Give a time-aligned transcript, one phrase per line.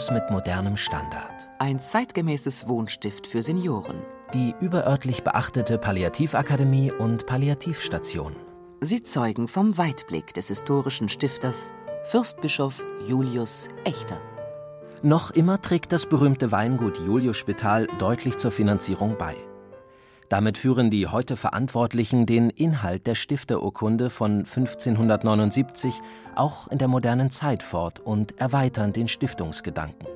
[0.00, 1.48] Krankenhaus mit modernem Standard.
[1.58, 4.00] Ein zeitgemäßes Wohnstift für Senioren.
[4.32, 8.34] Die überörtlich beachtete Palliativakademie und Palliativstation.
[8.80, 11.72] Sie zeugen vom Weitblick des historischen Stifters
[12.04, 14.18] Fürstbischof Julius Echter.
[15.02, 19.36] Noch immer trägt das berühmte Weingut Julius Spital deutlich zur Finanzierung bei.
[20.30, 26.00] Damit führen die heute Verantwortlichen den Inhalt der Stifterurkunde von 1579
[26.36, 30.06] auch in der modernen Zeit fort und erweitern den Stiftungsgedanken.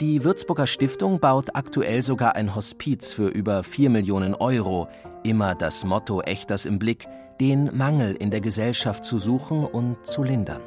[0.00, 4.86] Die Würzburger Stiftung baut aktuell sogar ein Hospiz für über 4 Millionen Euro,
[5.24, 7.08] immer das Motto Echters im Blick,
[7.40, 10.62] den Mangel in der Gesellschaft zu suchen und zu lindern.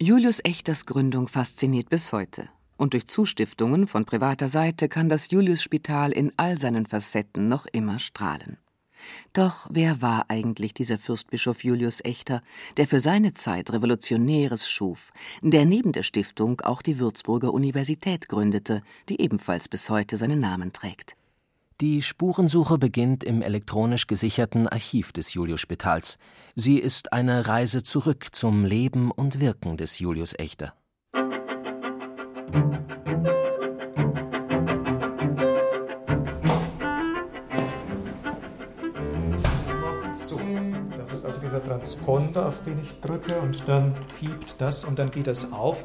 [0.00, 2.48] Julius Echters Gründung fasziniert bis heute.
[2.80, 7.98] Und durch Zustiftungen von privater Seite kann das Julius-Spital in all seinen Facetten noch immer
[7.98, 8.56] strahlen.
[9.34, 12.40] Doch wer war eigentlich dieser Fürstbischof Julius Echter,
[12.78, 15.10] der für seine Zeit Revolutionäres schuf,
[15.42, 20.72] der neben der Stiftung auch die Würzburger Universität gründete, die ebenfalls bis heute seinen Namen
[20.72, 21.16] trägt?
[21.82, 26.16] Die Spurensuche beginnt im elektronisch gesicherten Archiv des Julius-Spitals.
[26.56, 30.72] Sie ist eine Reise zurück zum Leben und Wirken des Julius Echter.
[40.10, 40.40] So,
[40.96, 45.10] das ist also dieser Transponder, auf den ich drücke und dann piept das und dann
[45.10, 45.84] geht das auf.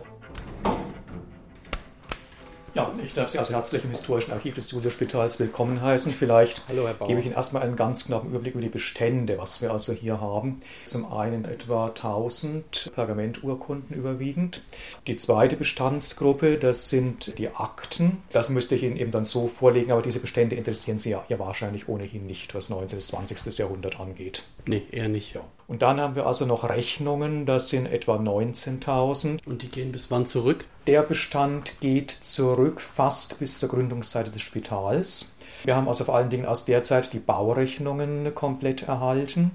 [2.76, 6.12] Ja, ich darf Sie also herzlich im Historischen Archiv des Julius-Spitals willkommen heißen.
[6.12, 9.72] Vielleicht Hallo, gebe ich Ihnen erstmal einen ganz knappen Überblick über die Bestände, was wir
[9.72, 10.58] also hier haben.
[10.84, 14.62] Zum einen etwa 1000 Pergamenturkunden überwiegend.
[15.08, 18.18] Die zweite Bestandsgruppe, das sind die Akten.
[18.34, 21.40] Das müsste ich Ihnen eben dann so vorlegen, aber diese Bestände interessieren Sie ja, ja
[21.40, 22.97] wahrscheinlich ohnehin nicht, was 19.
[22.97, 23.57] bis 20.
[23.57, 24.44] Jahrhundert angeht.
[24.66, 25.34] Nee, eher nicht.
[25.34, 25.46] Ja.
[25.68, 29.40] Und dann haben wir also noch Rechnungen, das sind etwa 19.000.
[29.46, 30.66] Und die gehen bis wann zurück?
[30.86, 35.36] Der Bestand geht zurück fast bis zur Gründungsseite des Spitals.
[35.64, 39.52] Wir haben also vor allen Dingen aus der Zeit die Baurechnungen komplett erhalten.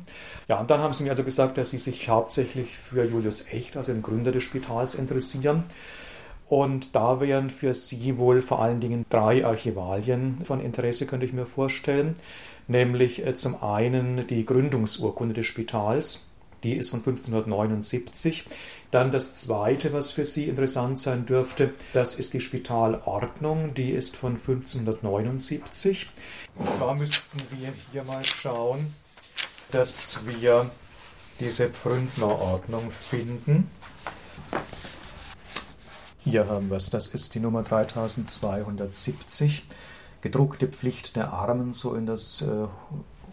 [0.49, 3.77] Ja, und dann haben Sie mir also gesagt, dass Sie sich hauptsächlich für Julius Echt,
[3.77, 5.63] also den Gründer des Spitals, interessieren.
[6.49, 11.33] Und da wären für Sie wohl vor allen Dingen drei Archivalien von Interesse, könnte ich
[11.33, 12.17] mir vorstellen.
[12.71, 16.31] Nämlich äh, zum einen die Gründungsurkunde des Spitals,
[16.63, 18.47] die ist von 1579.
[18.93, 24.17] Dann das zweite, was für Sie interessant sein dürfte, das ist die Spitalordnung, die ist
[24.17, 26.11] von 1579.
[26.55, 28.95] Und zwar müssten wir hier mal schauen,
[29.73, 30.71] dass wir
[31.41, 33.69] diese Pfründnerordnung finden.
[36.21, 39.65] Hier haben wir es, das ist die Nummer 3270.
[40.21, 42.67] Gedruckte Pflicht der Armen, so in das äh,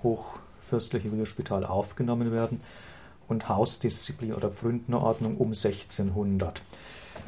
[0.04, 2.62] hochfürstliche Juliusspital aufgenommen werden
[3.28, 6.62] und Hausdisziplin oder Pfründnerordnung um 1600.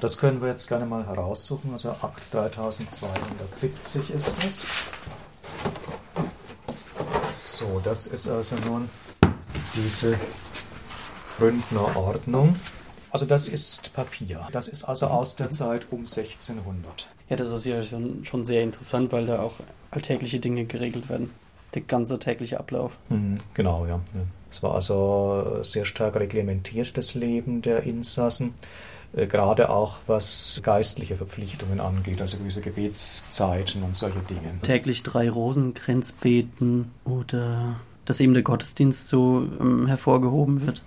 [0.02, 1.74] Das können wir jetzt gerne mal heraussuchen.
[1.74, 4.66] Also Akt 3270 ist das.
[7.32, 8.90] So, das ist also nun
[9.76, 10.18] diese
[11.26, 12.56] Pfründnerordnung.
[13.12, 14.48] Also das ist Papier.
[14.52, 17.10] Das ist also aus der Zeit um 1600.
[17.30, 19.54] Ja, das ist ja schon, schon sehr interessant, weil da auch
[19.92, 21.32] alltägliche Dinge geregelt werden.
[21.76, 22.94] Der ganze tägliche Ablauf.
[23.10, 24.00] Mhm, genau, ja.
[24.50, 28.56] Es war also sehr stark reglementiert, das Leben der Insassen.
[29.14, 34.60] Äh, gerade auch was geistliche Verpflichtungen angeht, also gewisse Gebetszeiten und solche Dinge.
[34.64, 40.82] Täglich drei Rosenkränz beten oder dass eben der Gottesdienst so ähm, hervorgehoben wird.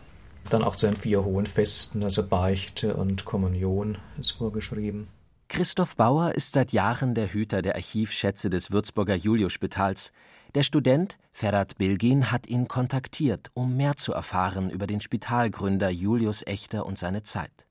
[0.51, 5.07] Dann auch zu den vier hohen Festen, also Beichte und Kommunion ist vorgeschrieben.
[5.53, 10.11] Christoph Bauer ist seit Jahren der Hüter der Archivschätze des Würzburger Julius-Spitals.
[10.55, 16.43] Der Student Ferhat Bilgin hat ihn kontaktiert, um mehr zu erfahren über den Spitalgründer Julius
[16.47, 17.67] Echter und seine Zeit.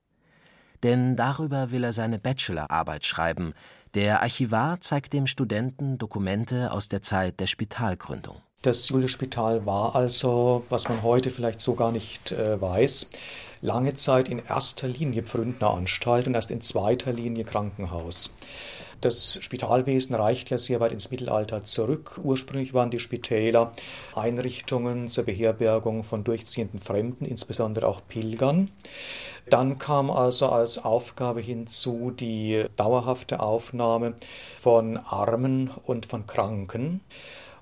[0.84, 3.56] Denn darüber will er seine Bachelorarbeit schreiben.
[3.96, 8.44] Der Archivar zeigt dem Studenten Dokumente aus der Zeit der Spitalgründung.
[8.62, 13.10] Das Julius-Spital war also, was man heute vielleicht so gar nicht äh, weiß,
[13.62, 18.38] lange Zeit in erster Linie Pfründneranstalt und erst in zweiter Linie Krankenhaus.
[19.02, 22.20] Das Spitalwesen reicht ja sehr weit ins Mittelalter zurück.
[22.24, 23.74] Ursprünglich waren die Spitäler
[24.16, 28.70] Einrichtungen zur Beherbergung von durchziehenden Fremden, insbesondere auch Pilgern.
[29.50, 34.14] Dann kam also als Aufgabe hinzu die dauerhafte Aufnahme
[34.60, 37.02] von Armen und von Kranken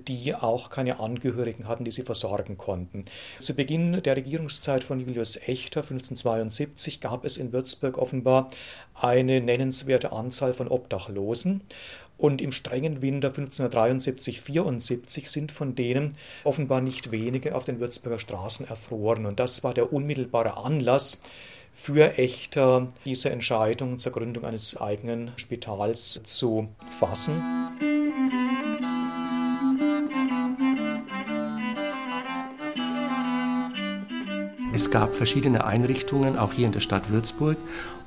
[0.07, 3.05] die auch keine Angehörigen hatten, die sie versorgen konnten.
[3.39, 8.51] Zu Beginn der Regierungszeit von Julius Echter 1572 gab es in Würzburg offenbar
[8.93, 11.61] eine nennenswerte Anzahl von Obdachlosen.
[12.17, 18.67] Und im strengen Winter 1573-74 sind von denen offenbar nicht wenige auf den Würzburger Straßen
[18.67, 19.25] erfroren.
[19.25, 21.23] Und das war der unmittelbare Anlass
[21.73, 27.88] für Echter, diese Entscheidung zur Gründung eines eigenen Spitals zu fassen.
[34.79, 37.57] Es gab verschiedene Einrichtungen, auch hier in der Stadt Würzburg,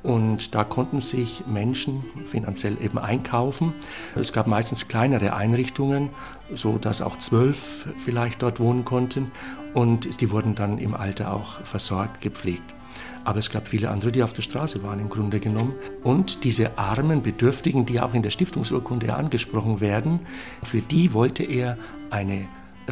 [0.02, 3.74] und da konnten sich Menschen finanziell eben einkaufen.
[4.16, 6.08] Es gab meistens kleinere Einrichtungen,
[6.54, 9.32] so dass auch zwölf vielleicht dort wohnen konnten,
[9.74, 12.74] und die wurden dann im Alter auch versorgt, gepflegt.
[13.22, 15.74] Aber es gab viele andere, die auf der Straße waren im Grunde genommen.
[16.02, 20.20] Und diese armen Bedürftigen, die auch in der Stiftungsurkunde angesprochen werden,
[20.62, 21.76] für die wollte er
[22.08, 22.48] eine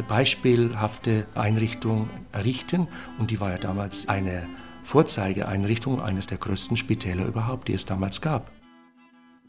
[0.07, 2.87] beispielhafte Einrichtung errichten
[3.19, 4.47] und die war ja damals eine
[4.83, 8.51] Vorzeigeeinrichtung, eines der größten Spitäler überhaupt, die es damals gab.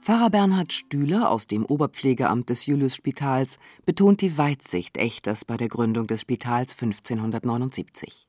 [0.02, 6.08] Pfarrer Bernhard Stühler aus dem Oberpflegeamt des Julius-Spitals betont die Weitsicht Echters bei der Gründung
[6.08, 8.26] des Spitals 1579.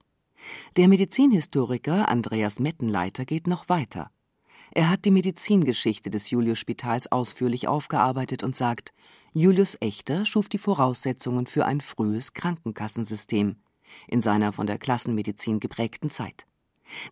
[0.78, 4.12] Der Medizinhistoriker Andreas Mettenleiter geht noch weiter.
[4.72, 8.94] Er hat die Medizingeschichte des Julius-Spitals ausführlich aufgearbeitet und sagt,
[9.36, 13.56] Julius Echter schuf die Voraussetzungen für ein frühes Krankenkassensystem
[14.08, 16.46] in seiner von der Klassenmedizin geprägten Zeit.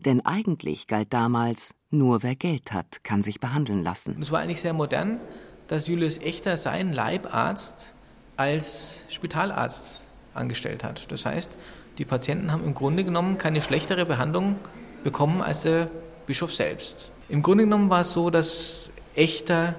[0.04, 4.22] Denn eigentlich galt damals, nur wer Geld hat, kann sich behandeln lassen.
[4.22, 5.18] Es war eigentlich sehr modern,
[5.66, 7.92] dass Julius Echter seinen Leibarzt
[8.36, 11.10] als Spitalarzt angestellt hat.
[11.10, 11.50] Das heißt,
[11.98, 14.56] die Patienten haben im Grunde genommen keine schlechtere Behandlung
[15.02, 15.90] bekommen als der
[16.28, 17.10] Bischof selbst.
[17.28, 19.74] Im Grunde genommen war es so, dass Echter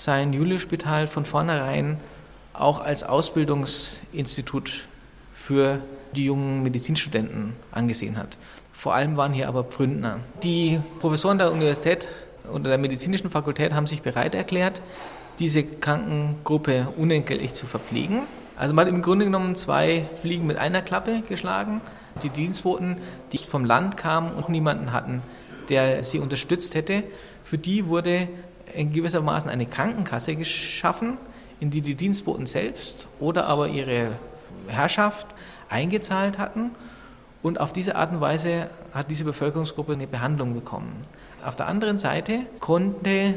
[0.00, 1.98] sein Julius-Spital von vornherein
[2.54, 4.88] auch als Ausbildungsinstitut
[5.34, 5.80] für
[6.16, 8.38] die jungen Medizinstudenten angesehen hat.
[8.72, 10.20] Vor allem waren hier aber Pfründner.
[10.42, 12.08] Die Professoren der Universität
[12.50, 14.80] oder der medizinischen Fakultät haben sich bereit erklärt,
[15.38, 18.22] diese Krankengruppe unentgeltlich zu verpflegen.
[18.56, 21.82] Also man hat im Grunde genommen zwei Fliegen mit einer Klappe geschlagen.
[22.22, 22.96] Die Dienstboten,
[23.32, 25.22] die vom Land kamen und niemanden hatten,
[25.68, 27.02] der sie unterstützt hätte,
[27.44, 28.28] für die wurde
[28.74, 31.18] in gewissermaßen eine Krankenkasse geschaffen,
[31.60, 34.12] in die die Dienstboten selbst oder aber ihre
[34.66, 35.26] Herrschaft
[35.68, 36.70] eingezahlt hatten.
[37.42, 41.02] Und auf diese Art und Weise hat diese Bevölkerungsgruppe eine Behandlung bekommen.
[41.44, 43.34] Auf der anderen Seite konnte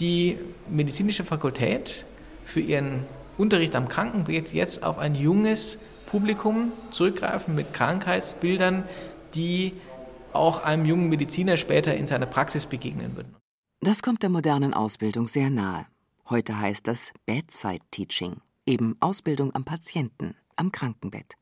[0.00, 0.38] die
[0.68, 2.04] medizinische Fakultät
[2.44, 3.04] für ihren
[3.38, 8.84] Unterricht am Krankenbett jetzt auf ein junges Publikum zurückgreifen mit Krankheitsbildern,
[9.34, 9.72] die
[10.32, 13.34] auch einem jungen Mediziner später in seiner Praxis begegnen würden.
[13.84, 15.84] Das kommt der modernen Ausbildung sehr nahe.
[16.30, 21.34] Heute heißt das Bedside Teaching, eben Ausbildung am Patienten, am Krankenbett.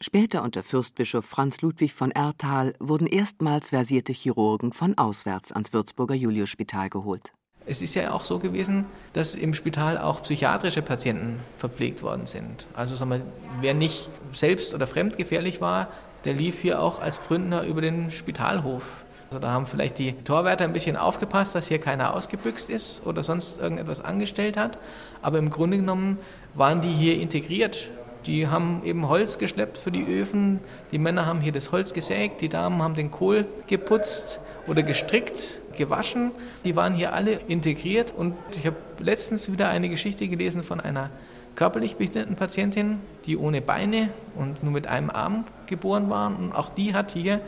[0.00, 6.14] Später unter Fürstbischof Franz Ludwig von Erthal wurden erstmals versierte Chirurgen von auswärts ans Würzburger
[6.14, 7.32] Juliusspital geholt.
[7.66, 12.68] Es ist ja auch so gewesen, dass im Spital auch psychiatrische Patienten verpflegt worden sind.
[12.74, 13.26] Also sagen wir,
[13.60, 15.88] wer nicht selbst oder fremdgefährlich war,
[16.26, 19.04] der lief hier auch als Pfründner über den Spitalhof.
[19.28, 23.22] Also da haben vielleicht die Torwärter ein bisschen aufgepasst, dass hier keiner ausgebüxt ist oder
[23.22, 24.78] sonst irgendetwas angestellt hat.
[25.20, 26.18] Aber im Grunde genommen
[26.54, 27.90] waren die hier integriert.
[28.26, 30.60] Die haben eben Holz geschleppt für die Öfen.
[30.92, 35.60] Die Männer haben hier das Holz gesägt, die Damen haben den Kohl geputzt oder gestrickt,
[35.76, 36.30] gewaschen.
[36.64, 38.12] Die waren hier alle integriert.
[38.16, 41.10] Und ich habe letztens wieder eine Geschichte gelesen von einer
[41.56, 46.28] körperlich behinderten Patientin, die ohne Beine und nur mit einem Arm geboren war.
[46.28, 47.40] Und auch die hat hier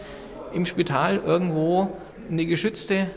[0.52, 1.90] im Spital irgendwo
[2.30, 3.10] eine geschützte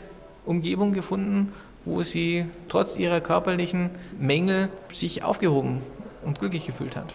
[0.44, 1.52] Umgebung gefunden,
[1.84, 5.82] wo sie trotz ihrer körperlichen Mängel sich aufgehoben
[6.24, 7.14] und glücklich gefühlt hat.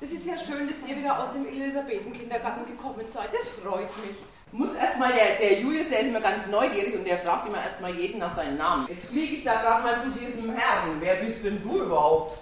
[0.00, 3.30] Es ist ja schön, dass ihr wieder aus dem Elisabethen-Kindergarten gekommen seid.
[3.32, 4.16] Das freut mich.
[4.52, 7.94] muss erstmal, der, der Julius, der ist immer ganz neugierig und der fragt immer erstmal
[7.94, 8.86] jeden nach seinem Namen.
[8.88, 10.96] Jetzt fliege ich da gerade mal zu diesem Herrn.
[11.00, 12.38] Wer bist denn du überhaupt?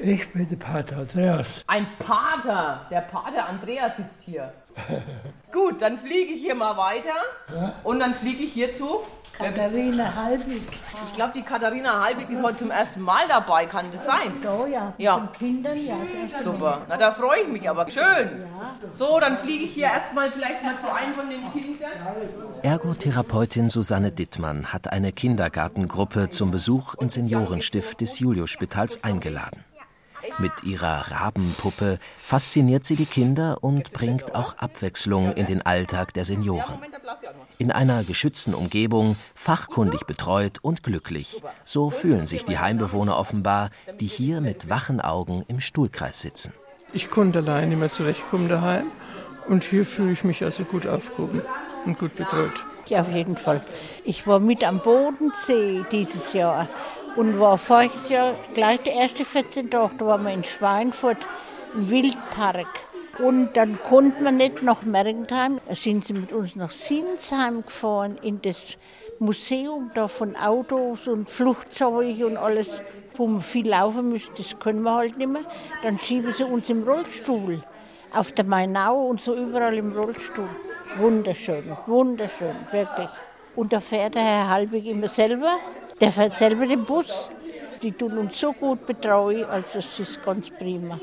[0.00, 1.64] Ich bin der Pater Andreas.
[1.66, 2.86] Ein Pater.
[2.90, 4.52] Der Pater Andreas sitzt hier.
[5.52, 7.16] Gut, dann fliege ich hier mal weiter.
[7.52, 7.74] Ja?
[7.84, 9.00] Und dann fliege ich hier zu
[9.38, 10.62] Katharina Halbig.
[11.06, 14.32] Ich glaube, die Katharina Halbig ist heute zum ersten Mal dabei, kann das sein?
[14.42, 14.92] So, ja.
[14.98, 15.18] Ja.
[15.18, 15.96] Mit den Kindern, ja.
[16.42, 16.82] Super.
[16.88, 17.88] Na, da freue ich mich aber.
[17.88, 18.02] Schön.
[18.02, 18.74] Ja.
[18.98, 21.92] So, dann fliege ich hier erstmal vielleicht mal zu einem von den Kindern.
[22.62, 29.64] Ergotherapeutin Susanne Dittmann hat eine Kindergartengruppe zum Besuch ins Seniorenstift des Juliusspitals eingeladen.
[30.40, 36.24] Mit ihrer Rabenpuppe fasziniert sie die Kinder und bringt auch Abwechslung in den Alltag der
[36.24, 36.78] Senioren.
[37.58, 41.42] In einer geschützten Umgebung, fachkundig betreut und glücklich.
[41.64, 46.52] So fühlen sich die Heimbewohner offenbar, die hier mit wachen Augen im Stuhlkreis sitzen.
[46.92, 48.86] Ich konnte allein nicht mehr zurechtkommen daheim
[49.48, 51.42] und hier fühle ich mich also gut aufgehoben
[51.84, 52.64] und gut betreut.
[52.86, 53.62] Ja, auf jeden Fall.
[54.04, 56.68] Ich war mit am Bodensee dieses Jahr
[57.18, 61.16] und war voriges Jahr gleich der erste 14 Tage, da waren wir in Schweinfurt
[61.74, 62.68] im Wildpark.
[63.18, 68.18] Und dann konnten wir nicht nach Mergentheim, da sind sie mit uns nach Sinsheim gefahren,
[68.22, 68.58] in das
[69.18, 72.68] Museum da von Autos und Flugzeugen und alles,
[73.16, 75.42] wo wir viel laufen müssen, das können wir halt nicht mehr.
[75.82, 77.64] Dann schieben sie uns im Rollstuhl
[78.14, 80.48] auf der Mainau und so überall im Rollstuhl.
[80.98, 83.08] Wunderschön, wunderschön, wirklich.
[83.56, 85.50] Und da fährt der Herr Halbig immer selber,
[86.00, 87.30] der fährt selber den Bus.
[87.82, 90.98] Die tun uns so gut betreuen, also das ist ganz prima.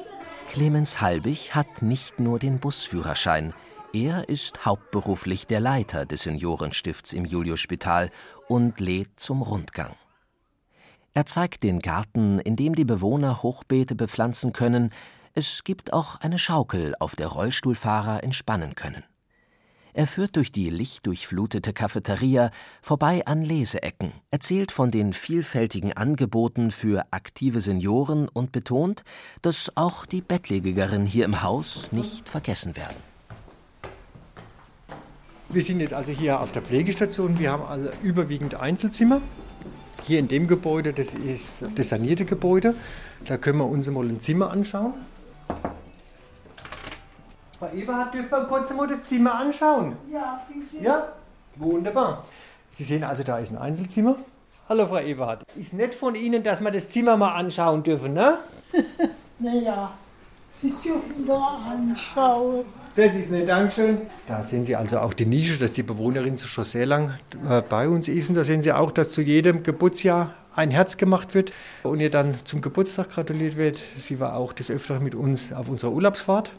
[0.50, 3.54] Clemens Halbig hat nicht nur den Busführerschein,
[3.96, 8.10] er ist hauptberuflich der Leiter des Seniorenstifts im Juliusspital
[8.50, 9.96] und lädt zum Rundgang.
[11.14, 14.90] Er zeigt den Garten, in dem die Bewohner Hochbeete bepflanzen können.
[15.34, 19.06] Es gibt auch eine Schaukel, auf der Rollstuhlfahrer entspannen können.
[19.98, 27.06] Er führt durch die lichtdurchflutete Cafeteria vorbei an Leseecken, erzählt von den vielfältigen Angeboten für
[27.12, 29.06] aktive Senioren und betont,
[29.42, 32.98] dass auch die Bettlägerinnen hier im Haus nicht vergessen werden.
[35.48, 37.40] Wir sind jetzt also hier auf der Pflegestation.
[37.40, 39.22] Wir haben also überwiegend Einzelzimmer.
[40.04, 42.76] Hier in dem Gebäude, das ist das sanierte Gebäude.
[43.26, 44.94] Da können wir uns mal ein Zimmer anschauen.
[47.58, 49.96] Frau Eberhard, dürfen wir kurz mal das Zimmer anschauen?
[50.12, 50.84] Ja, bitte.
[50.84, 51.08] Ja?
[51.56, 52.26] Wunderbar.
[52.72, 54.18] Sie sehen also, da ist ein Einzelzimmer.
[54.68, 55.44] Hallo, Frau Eberhard.
[55.56, 58.40] Ist nett von Ihnen, dass wir das Zimmer mal anschauen dürfen, ne?
[59.40, 59.92] naja,
[60.52, 62.66] Sie dürfen da anschauen.
[62.96, 64.00] Das ist nett, Dankeschön.
[64.28, 67.14] Da sehen Sie also auch die Nische, dass die Bewohnerin schon sehr lang
[67.48, 68.28] äh, bei uns ist.
[68.28, 72.10] Und da sehen Sie auch, dass zu jedem Geburtsjahr ein Herz gemacht wird und ihr
[72.10, 73.78] dann zum Geburtstag gratuliert wird.
[73.98, 76.52] Sie war auch des Öfteren mit uns auf unserer Urlaubsfahrt.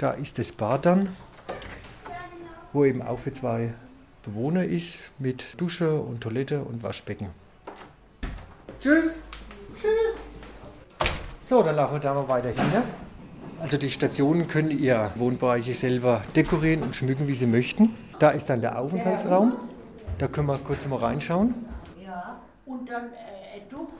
[0.00, 1.14] Da ist das Bad dann,
[2.72, 3.74] wo eben auch für zwei
[4.22, 7.26] Bewohner ist, mit Dusche und Toilette und Waschbecken.
[8.80, 9.20] Tschüss!
[9.78, 11.10] Tschüss!
[11.42, 12.70] So, dann laufen wir da mal weiter hin.
[12.72, 12.82] Ne?
[13.60, 17.94] Also die Stationen können ihr Wohnbereiche selber dekorieren und schmücken, wie sie möchten.
[18.18, 19.54] Da ist dann der Aufenthaltsraum.
[20.16, 21.54] Da können wir kurz mal reinschauen.
[22.02, 23.39] Ja, und dann äh,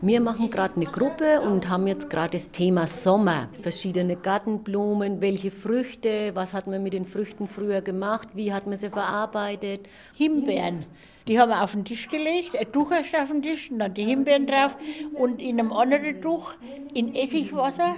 [0.00, 3.48] wir machen gerade eine Gruppe und haben jetzt gerade das Thema Sommer.
[3.60, 8.76] Verschiedene Gartenblumen, welche Früchte, was hat man mit den Früchten früher gemacht, wie hat man
[8.76, 9.88] sie verarbeitet.
[10.14, 10.86] Himbeeren.
[11.28, 13.94] Die haben wir auf den Tisch gelegt, ein Tuch erst auf den Tisch und dann
[13.94, 14.76] die Himbeeren drauf
[15.14, 16.54] und in einem anderen Tuch
[16.94, 17.94] in Essigwasser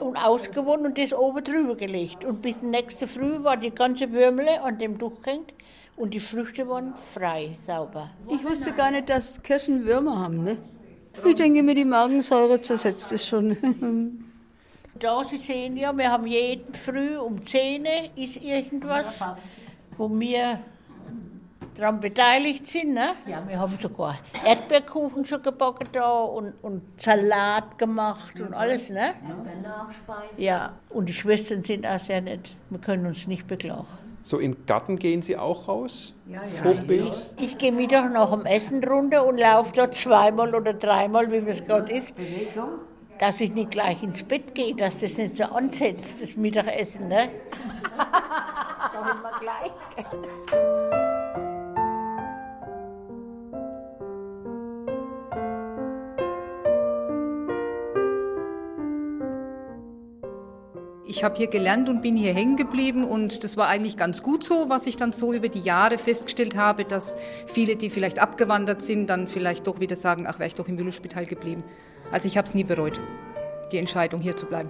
[0.00, 2.24] und ausgewonnen und das oben drüber gelegt.
[2.24, 5.54] Und bis nächste Früh war die ganze Würmele an dem Tuch gehängt
[5.96, 8.10] und die Früchte waren frei, sauber.
[8.28, 10.58] Ich wusste gar nicht, dass Kirschen Würmer haben, ne?
[11.24, 13.56] Ich denke mir, die Magensäure zersetzt es schon.
[14.98, 19.06] da Sie sehen ja, wir haben jeden Früh um 10 Uhr ist irgendwas,
[19.96, 20.60] wo wir
[21.76, 22.94] daran beteiligt sind.
[22.94, 23.08] Ne?
[23.26, 28.88] Ja, wir haben sogar Erdbeerkuchen schon gebacken da und, und Salat gemacht und alles.
[28.88, 29.14] Ne?
[30.36, 32.56] Ja, und die Schwestern sind auch sehr nett.
[32.70, 33.86] Wir können uns nicht beklagen.
[34.26, 36.12] So in Garten gehen Sie auch raus?
[36.26, 36.64] Ja, ja.
[36.64, 37.12] Hochbeet?
[37.38, 41.64] Ich gehe Mittag nach dem Essen runter und laufe dort zweimal oder dreimal, wie es
[41.64, 42.16] gerade ist.
[42.16, 42.80] Bewegung?
[43.20, 47.06] Dass ich nicht gleich ins Bett gehe, dass das nicht so ansetzt, das Mittagessen.
[47.06, 47.28] Ne?
[48.92, 51.05] Sagen wir gleich.
[61.08, 64.42] Ich habe hier gelernt und bin hier hängen geblieben und das war eigentlich ganz gut
[64.42, 68.82] so, was ich dann so über die Jahre festgestellt habe, dass viele, die vielleicht abgewandert
[68.82, 71.62] sind, dann vielleicht doch wieder sagen, ach, wäre ich doch im Müllspital geblieben.
[72.10, 73.00] Also ich habe es nie bereut,
[73.70, 74.68] die Entscheidung hier zu bleiben.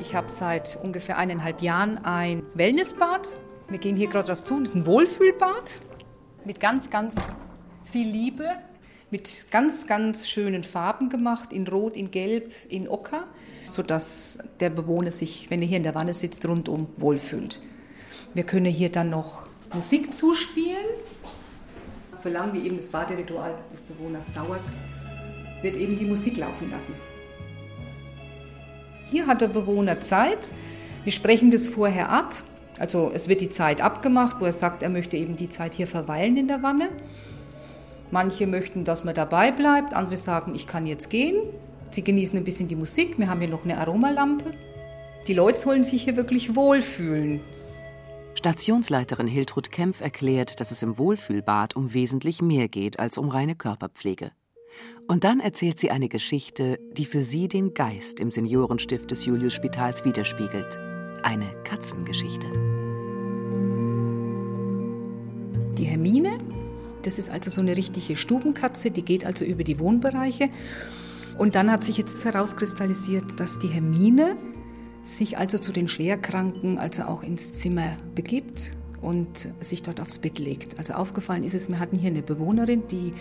[0.00, 4.60] Ich habe seit ungefähr eineinhalb Jahren ein Wellnessbad Wir gehen hier gerade drauf zu.
[4.60, 5.80] Das ist ein Wohlfühlbad
[6.44, 7.16] mit ganz, ganz
[7.82, 8.48] viel Liebe,
[9.14, 13.28] mit ganz, ganz schönen Farben gemacht, in Rot, in Gelb, in Ocker,
[13.64, 17.60] sodass der Bewohner sich, wenn er hier in der Wanne sitzt, rundum wohlfühlt.
[18.34, 20.84] Wir können hier dann noch Musik zuspielen.
[22.16, 24.68] Solange wie eben das Baderitual des Bewohners dauert,
[25.62, 26.94] wird eben die Musik laufen lassen.
[29.12, 30.50] Hier hat der Bewohner Zeit.
[31.04, 32.34] Wir sprechen das vorher ab.
[32.80, 35.86] Also es wird die Zeit abgemacht, wo er sagt, er möchte eben die Zeit hier
[35.86, 36.88] verweilen in der Wanne.
[38.14, 41.34] Manche möchten, dass man dabei bleibt, andere sagen, ich kann jetzt gehen.
[41.90, 43.18] Sie genießen ein bisschen die Musik.
[43.18, 44.52] Wir haben hier noch eine Aromalampe.
[45.26, 47.40] Die Leute sollen sich hier wirklich wohlfühlen.
[48.36, 53.56] Stationsleiterin Hiltrud Kempf erklärt, dass es im Wohlfühlbad um wesentlich mehr geht als um reine
[53.56, 54.30] Körperpflege.
[55.08, 60.04] Und dann erzählt sie eine Geschichte, die für sie den Geist im Seniorenstift des Julius-Spitals
[60.04, 60.78] widerspiegelt.
[61.24, 62.46] Eine Katzengeschichte.
[65.76, 66.38] Die Hermine,
[67.06, 70.48] das ist also so eine richtige Stubenkatze, die geht also über die Wohnbereiche.
[71.38, 74.36] Und dann hat sich jetzt herauskristallisiert, dass die Hermine
[75.02, 80.38] sich also zu den Schwerkranken also auch ins Zimmer begibt und sich dort aufs Bett
[80.38, 80.78] legt.
[80.78, 83.12] Also aufgefallen ist es, wir hatten hier eine Bewohnerin, die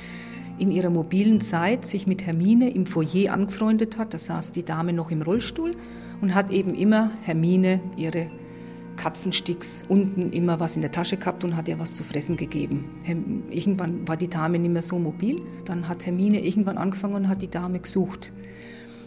[0.58, 4.14] in ihrer mobilen Zeit sich mit Hermine im Foyer angefreundet hat.
[4.14, 5.72] Da saß die Dame noch im Rollstuhl
[6.22, 8.30] und hat eben immer Hermine ihre
[8.98, 12.90] Katzensticks unten immer was in der Tasche gehabt und hat ihr was zu fressen gegeben.
[13.50, 15.42] Irgendwann war die Dame nicht mehr so mobil.
[15.66, 18.32] Dann hat Hermine irgendwann angefangen und hat die Dame gesucht.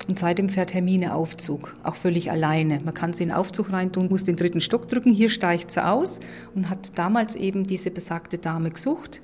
[0.09, 2.81] Und seitdem fährt Hermine Aufzug, auch völlig alleine.
[2.85, 5.85] Man kann sie in den Aufzug reintun, muss den dritten Stock drücken, hier steigt sie
[5.85, 6.21] aus
[6.55, 9.21] und hat damals eben diese besagte Dame gesucht,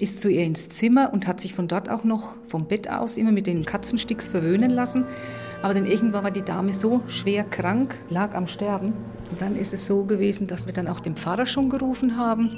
[0.00, 3.16] ist zu ihr ins Zimmer und hat sich von dort auch noch vom Bett aus
[3.16, 5.06] immer mit den Katzensticks verwöhnen lassen.
[5.62, 8.94] Aber dann irgendwann war die Dame so schwer krank, lag am Sterben.
[9.30, 12.50] Und dann ist es so gewesen, dass wir dann auch den Pfarrer schon gerufen haben.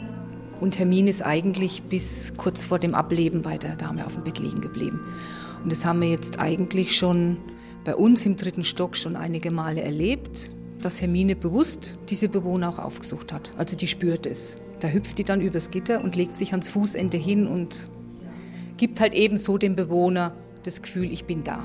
[0.61, 4.39] Und Hermine ist eigentlich bis kurz vor dem Ableben bei der Dame auf dem Bett
[4.39, 5.01] liegen geblieben.
[5.63, 7.39] Und das haben wir jetzt eigentlich schon
[7.85, 12.79] bei uns im dritten Stock schon einige Male erlebt, dass Hermine bewusst diese Bewohner auch
[12.79, 13.53] aufgesucht hat.
[13.57, 14.61] Also die spürt es.
[14.81, 17.89] Da hüpft die dann übers Gitter und legt sich ans Fußende hin und
[18.77, 21.65] gibt halt ebenso dem Bewohner das Gefühl, ich bin da.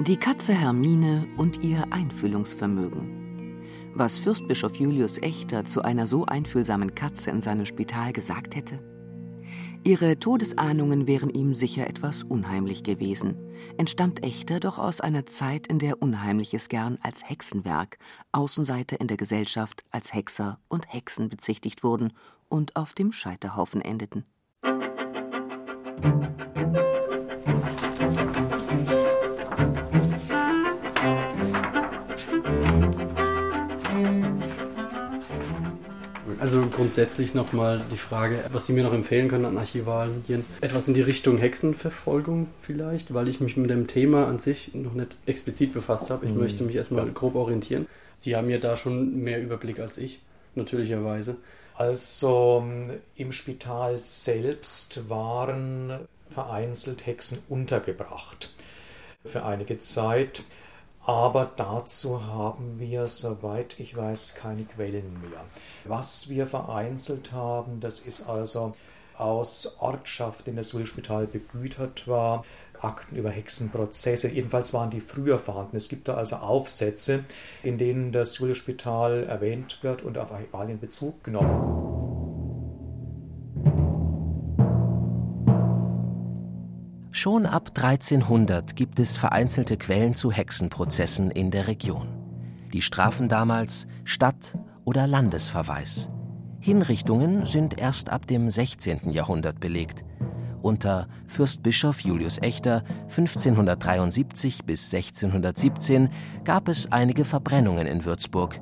[0.00, 3.62] Die Katze Hermine und ihr Einfühlungsvermögen.
[3.94, 8.78] Was Fürstbischof Julius Echter zu einer so einfühlsamen Katze in seinem Spital gesagt hätte?
[9.84, 13.36] Ihre Todesahnungen wären ihm sicher etwas unheimlich gewesen,
[13.78, 17.96] entstammt Echter doch aus einer Zeit, in der Unheimliches gern als Hexenwerk,
[18.32, 22.12] Außenseiter in der Gesellschaft als Hexer und Hexen bezichtigt wurden
[22.50, 24.24] und auf dem Scheiterhaufen endeten.
[36.38, 40.44] Also grundsätzlich nochmal die Frage, was Sie mir noch empfehlen können an Archivalien.
[40.60, 44.92] Etwas in die Richtung Hexenverfolgung vielleicht, weil ich mich mit dem Thema an sich noch
[44.92, 46.26] nicht explizit befasst habe.
[46.26, 46.40] Ich mhm.
[46.40, 47.86] möchte mich erstmal grob orientieren.
[48.18, 50.20] Sie haben ja da schon mehr Überblick als ich,
[50.54, 51.36] natürlicherweise.
[51.74, 52.64] Also
[53.16, 58.50] im Spital selbst waren vereinzelt Hexen untergebracht
[59.24, 60.42] für einige Zeit.
[61.06, 65.44] Aber dazu haben wir, soweit ich weiß, keine Quellen mehr.
[65.84, 68.74] Was wir vereinzelt haben, das ist also
[69.16, 72.44] aus Ortschaft, in das Schulspital begütert war,
[72.80, 74.28] Akten über Hexenprozesse.
[74.28, 75.76] Jedenfalls waren die früher vorhanden.
[75.76, 77.24] Es gibt da also Aufsätze,
[77.62, 81.95] in denen das Schulspital erwähnt wird und auf Archivalien Bezug genommen.
[87.18, 92.08] Schon ab 1300 gibt es vereinzelte Quellen zu Hexenprozessen in der Region.
[92.74, 96.10] Die strafen damals Stadt- oder Landesverweis.
[96.60, 99.12] Hinrichtungen sind erst ab dem 16.
[99.12, 100.04] Jahrhundert belegt.
[100.60, 106.10] Unter Fürstbischof Julius Echter 1573 bis 1617
[106.44, 108.60] gab es einige Verbrennungen in Würzburg,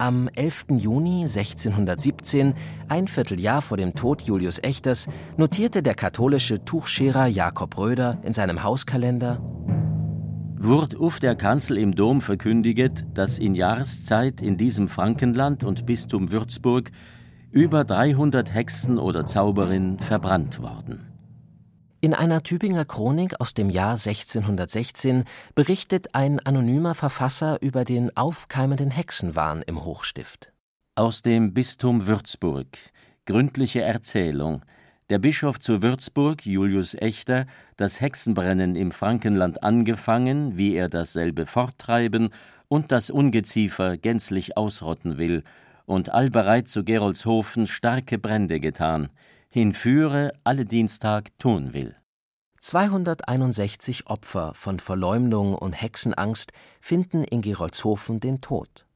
[0.00, 0.66] am 11.
[0.78, 2.54] Juni 1617,
[2.88, 8.62] ein Vierteljahr vor dem Tod Julius Echters, notierte der katholische Tuchscherer Jakob Röder in seinem
[8.62, 9.40] Hauskalender
[10.62, 16.32] Wurd auf der Kanzel im Dom verkündiget, dass in Jahreszeit in diesem Frankenland und Bistum
[16.32, 16.90] Würzburg
[17.50, 21.09] über 300 Hexen oder Zauberinnen verbrannt worden.
[22.02, 28.90] In einer Tübinger Chronik aus dem Jahr 1616 berichtet ein anonymer Verfasser über den aufkeimenden
[28.90, 30.50] Hexenwahn im Hochstift.
[30.94, 32.68] Aus dem Bistum Würzburg.
[33.26, 34.64] Gründliche Erzählung.
[35.10, 37.44] Der Bischof zu Würzburg, Julius Echter,
[37.76, 42.30] das Hexenbrennen im Frankenland angefangen, wie er dasselbe forttreiben
[42.68, 45.42] und das Ungeziefer gänzlich ausrotten will,
[45.84, 49.10] und allbereit zu Gerolzhofen starke Brände getan,
[49.50, 51.96] hinführe alle Dienstag tun will.
[52.60, 58.86] 261 Opfer von Verleumdung und Hexenangst finden in Gerolzhofen den Tod.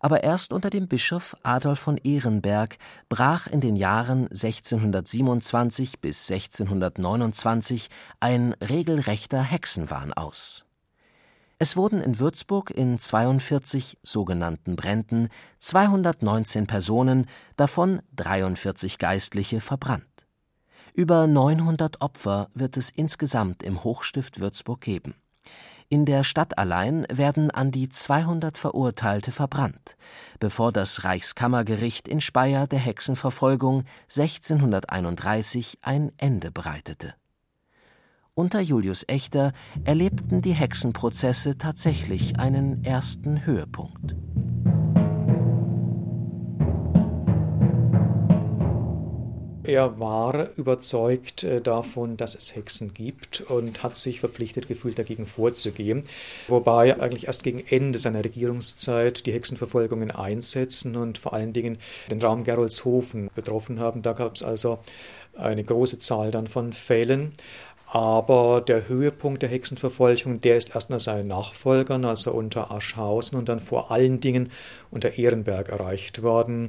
[0.00, 2.76] Aber erst unter dem Bischof Adolf von Ehrenberg
[3.08, 7.88] brach in den Jahren 1627 bis 1629
[8.20, 10.65] ein regelrechter Hexenwahn aus.
[11.58, 20.04] Es wurden in Würzburg in 42 sogenannten Bränden 219 Personen, davon 43 Geistliche, verbrannt.
[20.92, 25.14] Über 900 Opfer wird es insgesamt im Hochstift Würzburg geben.
[25.88, 29.96] In der Stadt allein werden an die 200 Verurteilte verbrannt,
[30.40, 37.14] bevor das Reichskammergericht in Speyer der Hexenverfolgung 1631 ein Ende bereitete
[38.36, 39.52] unter Julius Echter
[39.84, 44.14] erlebten die Hexenprozesse tatsächlich einen ersten Höhepunkt.
[49.64, 55.26] Er war überzeugt äh, davon, dass es Hexen gibt und hat sich verpflichtet gefühlt, dagegen
[55.26, 56.04] vorzugehen.
[56.46, 61.78] Wobei eigentlich erst gegen Ende seiner Regierungszeit die Hexenverfolgungen einsetzen und vor allen Dingen
[62.10, 64.02] den Raum Gerolzhofen betroffen haben.
[64.02, 64.78] Da gab es also
[65.36, 67.32] eine große Zahl dann von Fällen.
[67.88, 73.48] Aber der Höhepunkt der Hexenverfolgung, der ist erst nach seinen Nachfolgern, also unter Aschhausen und
[73.48, 74.50] dann vor allen Dingen
[74.90, 76.68] unter Ehrenberg erreicht worden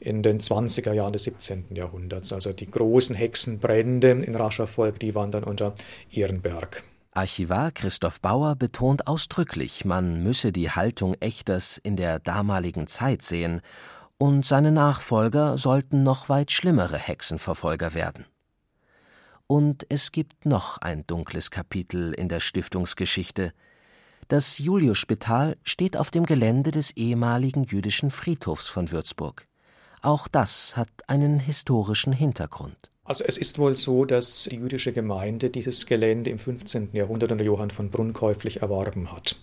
[0.00, 1.66] in den 20er Jahren des 17.
[1.74, 2.32] Jahrhunderts.
[2.32, 5.74] Also die großen Hexenbrände in rascher Folge, die waren dann unter
[6.10, 6.82] Ehrenberg.
[7.12, 13.60] Archivar Christoph Bauer betont ausdrücklich, man müsse die Haltung Echters in der damaligen Zeit sehen,
[14.16, 18.24] und seine Nachfolger sollten noch weit schlimmere Hexenverfolger werden.
[19.46, 23.52] Und es gibt noch ein dunkles Kapitel in der Stiftungsgeschichte.
[24.28, 29.46] Das Juliusspital steht auf dem Gelände des ehemaligen jüdischen Friedhofs von Würzburg.
[30.00, 32.90] Auch das hat einen historischen Hintergrund.
[33.06, 36.88] Also es ist wohl so, dass die jüdische Gemeinde dieses Gelände im 15.
[36.94, 39.36] Jahrhundert unter Johann von Brunn käuflich erworben hat.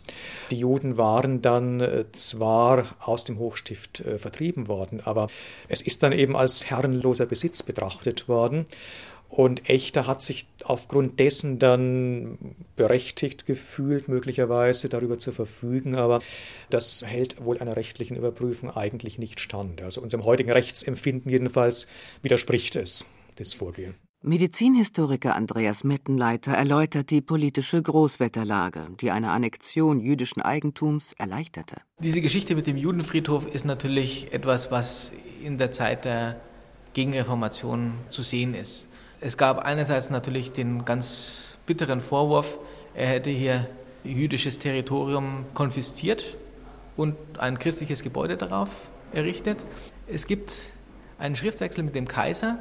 [0.50, 5.28] Die Juden waren dann äh, zwar aus dem Hochstift äh, vertrieben worden, aber
[5.68, 8.66] es ist dann eben als herrenloser Besitz betrachtet worden
[9.32, 12.38] und Echter hat sich aufgrund dessen dann
[12.76, 16.20] berechtigt gefühlt, möglicherweise darüber zu verfügen, aber
[16.70, 19.82] das hält wohl einer rechtlichen Überprüfung eigentlich nicht stand.
[19.82, 21.88] Also unserem heutigen Rechtsempfinden jedenfalls
[22.22, 23.96] widerspricht es, das Vorgehen.
[24.22, 31.78] Medizinhistoriker Andreas Mettenleiter erläutert die politische Großwetterlage, die eine Annexion jüdischen Eigentums erleichterte.
[32.00, 36.42] Diese Geschichte mit dem Judenfriedhof ist natürlich etwas, was in der Zeit der
[36.94, 38.86] Gegenreformation zu sehen ist.
[39.24, 42.58] Es gab einerseits natürlich den ganz bitteren Vorwurf,
[42.96, 43.68] er hätte hier
[44.04, 46.38] jüdisches Territorium konfisziert
[46.98, 48.70] und ein christliches Gebäude darauf
[49.14, 49.64] errichtet.
[50.08, 50.72] Es gibt
[51.20, 52.58] einen Schriftwechsel mit dem Kaiser,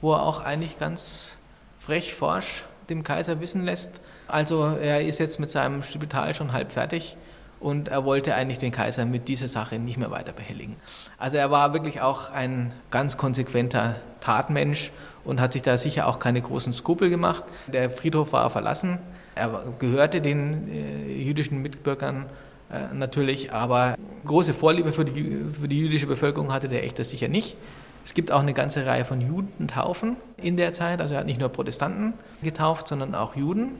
[0.00, 1.36] wo er auch eigentlich ganz
[1.80, 6.70] frech forsch dem Kaiser wissen lässt, also er ist jetzt mit seinem Spital schon halb
[6.70, 7.16] fertig
[7.64, 10.76] und er wollte eigentlich den Kaiser mit dieser Sache nicht mehr weiter behelligen.
[11.16, 14.92] Also er war wirklich auch ein ganz konsequenter Tatmensch
[15.24, 17.42] und hat sich da sicher auch keine großen Skrupel gemacht.
[17.66, 18.98] Der Friedhof war verlassen.
[19.34, 22.26] Er gehörte den äh, jüdischen Mitbürgern
[22.70, 23.96] äh, natürlich, aber
[24.26, 27.56] große Vorliebe für die, für die jüdische Bevölkerung hatte der Echter sicher nicht.
[28.04, 31.00] Es gibt auch eine ganze Reihe von Judentaufen in der Zeit.
[31.00, 33.70] Also er hat nicht nur Protestanten getauft, sondern auch Juden.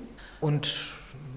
[0.41, 0.75] Und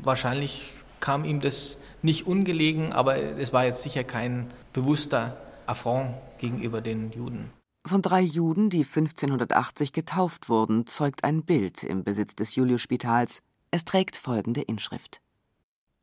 [0.02, 6.82] wahrscheinlich kam ihm das nicht ungelegen, aber es war jetzt sicher kein bewusster Affront gegenüber
[6.82, 7.52] den Juden.
[7.86, 13.42] Von drei Juden, die 1580 getauft wurden, zeugt ein Bild im Besitz des Juliusspitals.
[13.72, 15.22] Es trägt folgende Inschrift.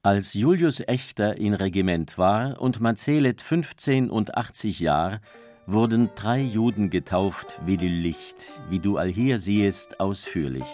[0.03, 5.21] Als Julius Echter in Regiment war und man zählet 15 und 80 Jahr,
[5.67, 10.67] wurden drei Juden getauft wie die Licht, wie du allhier siehest, ausführlich.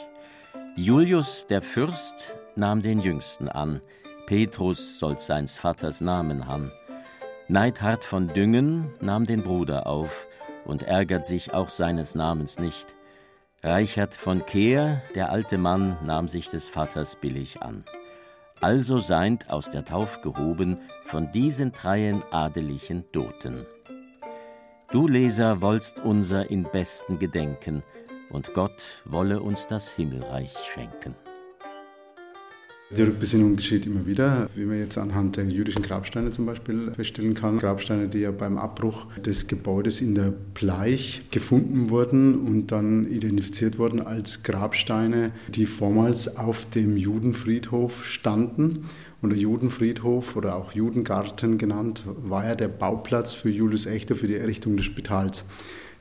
[0.77, 3.81] Julius, der Fürst, nahm den Jüngsten an,
[4.31, 6.71] Petrus soll seins Vaters Namen han.
[7.49, 10.25] Neidhard von Düngen nahm den Bruder auf,
[10.65, 12.95] und ärgert sich auch seines Namens nicht.
[13.65, 17.83] Reichert von Kehr, der alte Mann, nahm sich des Vaters billig an.
[18.61, 23.67] Also seint aus der Tauf gehoben von diesen dreien adelichen Doten.
[24.93, 27.83] Du Leser wollst unser in besten Gedenken,
[28.31, 31.17] und Gott wolle uns das Himmelreich schenken.
[32.97, 37.35] Die Rückbesinnung geschieht immer wieder, wie man jetzt anhand der jüdischen Grabsteine zum Beispiel feststellen
[37.35, 37.59] kann.
[37.59, 43.79] Grabsteine, die ja beim Abbruch des Gebäudes in der Bleich gefunden wurden und dann identifiziert
[43.79, 48.87] wurden als Grabsteine, die vormals auf dem Judenfriedhof standen.
[49.23, 54.27] Und der Judenfriedhof oder auch Judengarten genannt, war ja der Bauplatz für Julius Echter für
[54.27, 55.45] die Errichtung des Spitals.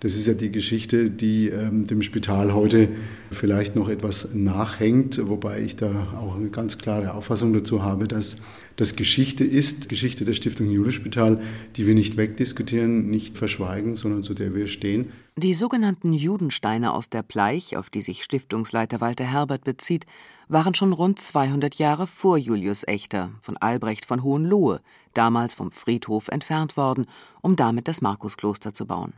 [0.02, 2.88] Das ist ja die Geschichte, die ähm, dem Spital heute
[3.32, 8.38] vielleicht noch etwas nachhängt, wobei ich da auch eine ganz klare Auffassung dazu habe, dass
[8.78, 11.42] das Geschichte ist, Geschichte der Stiftung Judenspital,
[11.76, 15.12] die wir nicht wegdiskutieren, nicht verschweigen, sondern zu der wir stehen.
[15.36, 20.06] Die sogenannten Judensteine aus der Pleich, auf die sich Stiftungsleiter Walter Herbert bezieht,
[20.48, 24.80] waren schon rund 200 Jahre vor Julius Echter von Albrecht von Hohenlohe,
[25.14, 27.06] damals vom Friedhof entfernt worden,
[27.42, 29.14] um damit das Markuskloster zu bauen.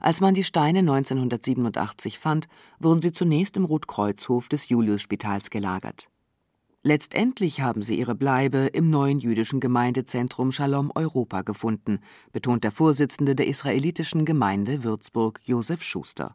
[0.00, 6.08] Als man die Steine 1987 fand, wurden sie zunächst im Rotkreuzhof des Juliusspitals gelagert.
[6.84, 12.00] Letztendlich haben sie ihre Bleibe im neuen jüdischen Gemeindezentrum Shalom Europa gefunden,
[12.32, 16.34] betont der Vorsitzende der israelitischen Gemeinde Würzburg, Josef Schuster.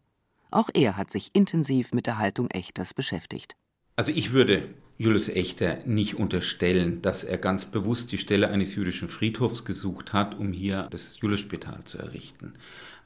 [0.49, 3.57] Auch er hat sich intensiv mit der Haltung Echters beschäftigt.
[3.97, 9.09] Also ich würde Julius Echter nicht unterstellen, dass er ganz bewusst die Stelle eines jüdischen
[9.09, 12.53] Friedhofs gesucht hat, um hier das Juliusspital zu errichten.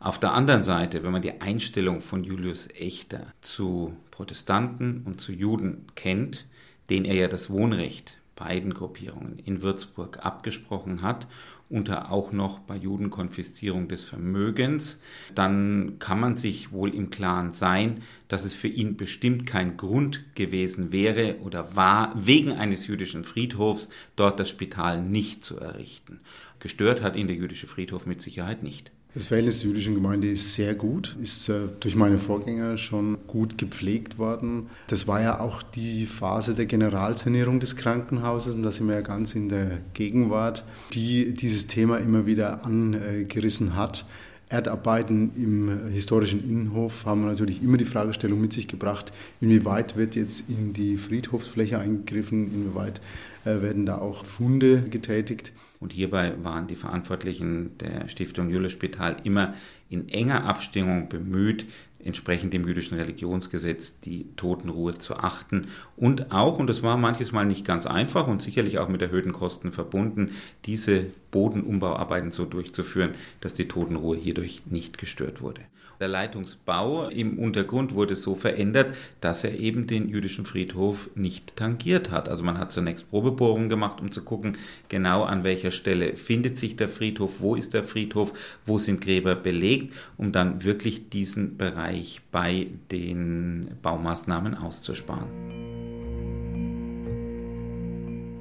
[0.03, 5.31] Auf der anderen Seite, wenn man die Einstellung von Julius Echter zu Protestanten und zu
[5.31, 6.47] Juden kennt,
[6.89, 11.27] den er ja das Wohnrecht beiden Gruppierungen in Würzburg abgesprochen hat,
[11.69, 14.99] unter auch noch bei Judenkonfiszierung des Vermögens,
[15.35, 20.23] dann kann man sich wohl im Klaren sein, dass es für ihn bestimmt kein Grund
[20.33, 26.21] gewesen wäre oder war, wegen eines jüdischen Friedhofs dort das Spital nicht zu errichten.
[26.59, 28.91] Gestört hat ihn der jüdische Friedhof mit Sicherheit nicht.
[29.13, 33.57] Das Verhältnis der jüdischen Gemeinde ist sehr gut, ist äh, durch meine Vorgänger schon gut
[33.57, 34.69] gepflegt worden.
[34.87, 39.01] Das war ja auch die Phase der Generalsanierung des Krankenhauses und da sind wir ja
[39.01, 44.05] ganz in der Gegenwart, die dieses Thema immer wieder angerissen hat.
[44.51, 50.43] Erdarbeiten im historischen Innenhof haben natürlich immer die Fragestellung mit sich gebracht, inwieweit wird jetzt
[50.49, 52.99] in die Friedhofsfläche eingegriffen, inwieweit
[53.45, 55.53] äh, werden da auch Funde getätigt.
[55.79, 59.53] Und hierbei waren die Verantwortlichen der Stiftung Jülle Spital immer
[59.89, 61.65] in enger Abstimmung bemüht,
[62.05, 67.45] entsprechend dem jüdischen Religionsgesetz die Totenruhe zu achten und auch, und das war manches Mal
[67.45, 70.31] nicht ganz einfach und sicherlich auch mit erhöhten Kosten verbunden,
[70.65, 75.61] diese Bodenumbauarbeiten so durchzuführen, dass die Totenruhe hierdurch nicht gestört wurde.
[76.01, 82.09] Der Leitungsbau im Untergrund wurde so verändert, dass er eben den jüdischen Friedhof nicht tangiert
[82.09, 82.27] hat.
[82.27, 84.57] Also man hat zunächst Probebohrungen gemacht, um zu gucken,
[84.89, 88.33] genau an welcher Stelle findet sich der Friedhof, wo ist der Friedhof,
[88.65, 95.29] wo sind Gräber belegt, um dann wirklich diesen Bereich bei den Baumaßnahmen auszusparen.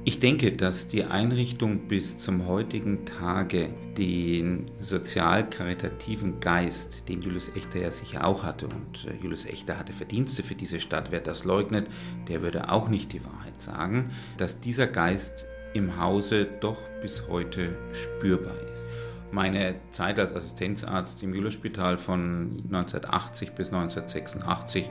[0.03, 7.81] Ich denke, dass die Einrichtung bis zum heutigen Tage den sozial-karitativen Geist, den Julius Echter
[7.81, 11.43] ja sicher auch hatte, und äh, Julius Echter hatte Verdienste für diese Stadt, wer das
[11.43, 11.87] leugnet,
[12.29, 17.77] der würde auch nicht die Wahrheit sagen, dass dieser Geist im Hause doch bis heute
[17.93, 18.89] spürbar ist.
[19.31, 24.89] Meine Zeit als Assistenzarzt im Julius-Spital von 1980 bis 1986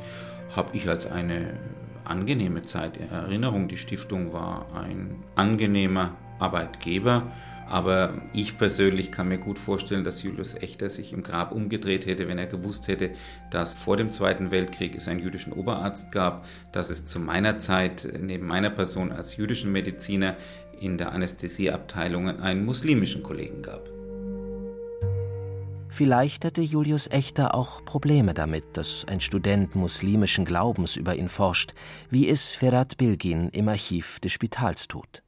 [0.55, 1.59] habe ich als eine
[2.05, 3.69] angenehme Zeit in Erinnerung.
[3.69, 7.31] Die Stiftung war ein angenehmer Arbeitgeber.
[7.71, 12.27] Aber ich persönlich kann mir gut vorstellen, dass Julius Echter sich im Grab umgedreht hätte,
[12.27, 13.13] wenn er gewusst hätte,
[13.53, 18.09] dass vor dem Zweiten Weltkrieg es einen jüdischen Oberarzt gab, dass es zu meiner Zeit
[18.21, 20.37] neben meiner Person als jüdischen Mediziner
[20.81, 24.00] in der Anästhesieabteilung einen muslimischen Kollegen gab.
[25.91, 31.73] Vielleicht hatte Julius Echter auch Probleme damit, dass ein Student muslimischen Glaubens über ihn forscht,
[32.11, 35.23] wie es Ferhat Bilgin im Archiv des Spitals tut.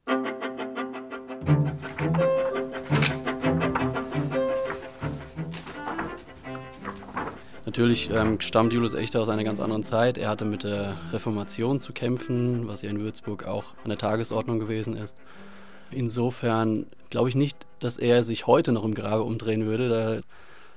[7.65, 10.17] Natürlich ähm, stammt Julius Echter aus einer ganz anderen Zeit.
[10.17, 14.59] Er hatte mit der Reformation zu kämpfen, was ja in Würzburg auch an der Tagesordnung
[14.59, 15.17] gewesen ist.
[15.91, 19.89] Insofern glaube ich nicht, dass er sich heute noch im Grabe umdrehen würde.
[19.89, 20.19] Da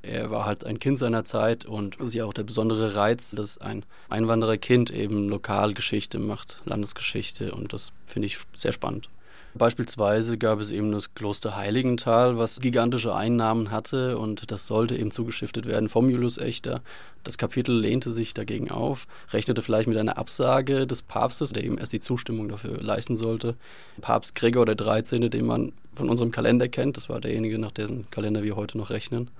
[0.06, 3.30] er war halt ein Kind seiner Zeit und das ist ja auch der besondere Reiz,
[3.30, 9.08] dass ein Einwandererkind eben Lokalgeschichte macht, Landesgeschichte und das finde ich sehr spannend.
[9.54, 15.10] Beispielsweise gab es eben das Kloster Heiligenthal, was gigantische Einnahmen hatte und das sollte eben
[15.10, 16.82] zugeschiftet werden vom Julius Echter.
[17.24, 21.78] Das Kapitel lehnte sich dagegen auf, rechnete vielleicht mit einer Absage des Papstes, der eben
[21.78, 23.56] erst die Zustimmung dafür leisten sollte.
[24.00, 28.42] Papst Gregor XIII., den man von unserem Kalender kennt, das war derjenige, nach dessen Kalender
[28.42, 29.30] wir heute noch rechnen.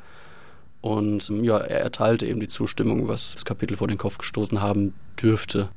[0.87, 4.95] Und ja, er erteilte eben die Zustimmung, was das Kapitel vor den Kopf gestoßen haben
[5.21, 5.69] dürfte.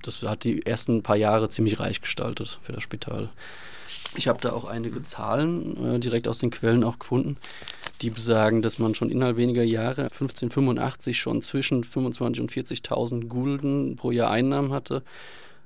[0.00, 3.30] Das hat die ersten paar Jahre ziemlich reich gestaltet für das Spital.
[4.14, 7.36] Ich habe da auch einige Zahlen äh, direkt aus den Quellen auch gefunden,
[8.00, 13.96] die besagen, dass man schon innerhalb weniger Jahre, 1585, schon zwischen 25.000 und 40.000 Gulden
[13.96, 15.02] pro Jahr Einnahmen hatte.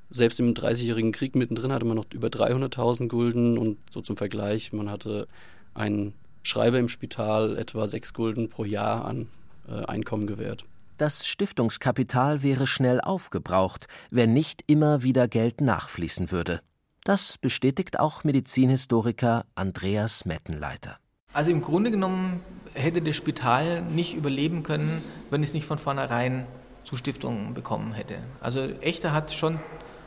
[0.08, 4.72] Selbst im Dreißigjährigen Krieg mittendrin hatte man noch über 300.000 Gulden und so zum Vergleich,
[4.72, 5.28] man hatte
[5.74, 6.14] einen
[6.48, 9.28] Schreiber im Spital etwa sechs Gulden pro Jahr an
[9.68, 10.64] äh, Einkommen gewährt.
[10.96, 16.60] Das Stiftungskapital wäre schnell aufgebraucht, wenn nicht immer wieder Geld nachfließen würde.
[17.04, 20.98] Das bestätigt auch Medizinhistoriker Andreas Mettenleiter.
[21.32, 22.40] Also im Grunde genommen
[22.74, 26.46] hätte das Spital nicht überleben können, wenn es nicht von vornherein
[26.84, 28.18] Zustiftungen bekommen hätte.
[28.40, 29.60] Also Echter hat schon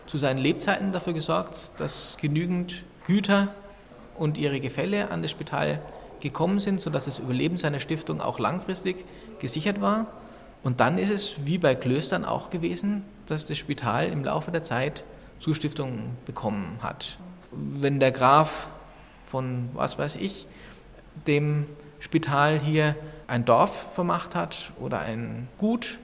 [0.08, 3.54] zu seinen Lebzeiten dafür gesorgt, dass genügend Güter
[4.18, 5.82] und ihre Gefälle an das Spital
[6.22, 9.06] gekommen sind, sodass das Überleben seiner Stiftung auch langfristig
[9.40, 10.08] gesichert war.
[10.64, 14.64] Und dann ist es wie bei Klöstern auch gewesen, dass das Spital im Laufe der
[14.64, 15.04] Zeit
[15.40, 17.18] Zustiftung bekommen hat.
[17.52, 18.68] Wenn der Graf
[19.26, 20.46] von, was weiß ich,
[21.28, 21.66] dem
[22.00, 22.96] Spital hier
[23.28, 26.00] ein Dorf vermacht hat oder ein Gut,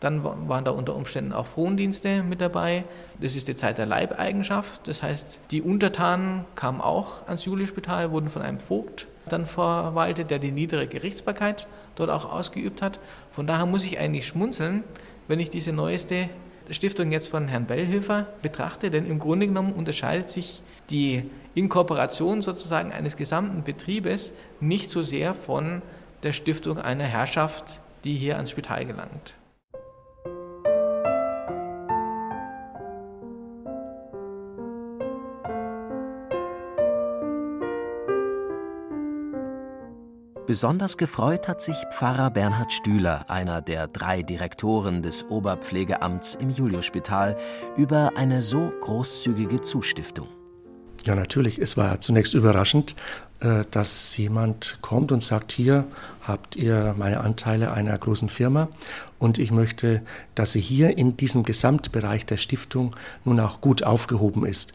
[0.00, 2.84] dann waren da unter Umständen auch Frondienste mit dabei.
[3.18, 4.86] Das ist die Zeit der Leibeigenschaft.
[4.86, 10.38] Das heißt, die Untertanen kamen auch ans Julispital, wurden von einem Vogt dann verwaltet, der
[10.38, 12.98] die niedere Gerichtsbarkeit dort auch ausgeübt hat.
[13.30, 14.84] Von daher muss ich eigentlich schmunzeln,
[15.28, 16.28] wenn ich diese neueste
[16.70, 22.92] Stiftung jetzt von Herrn Bellhöfer betrachte, denn im Grunde genommen unterscheidet sich die Inkorporation sozusagen
[22.92, 25.82] eines gesamten Betriebes nicht so sehr von
[26.22, 29.34] der Stiftung einer Herrschaft, die hier ans Spital gelangt.
[40.46, 47.36] Besonders gefreut hat sich Pfarrer Bernhard Stühler, einer der drei Direktoren des Oberpflegeamts im Juliusspital,
[47.76, 50.28] über eine so großzügige Zustiftung.
[51.04, 51.58] Ja, natürlich.
[51.58, 52.94] Es war zunächst überraschend,
[53.40, 55.84] äh, dass jemand kommt und sagt, hier
[56.22, 58.68] habt ihr meine Anteile einer großen Firma
[59.18, 60.02] und ich möchte,
[60.36, 64.72] dass sie hier in diesem Gesamtbereich der Stiftung nun auch gut aufgehoben ist.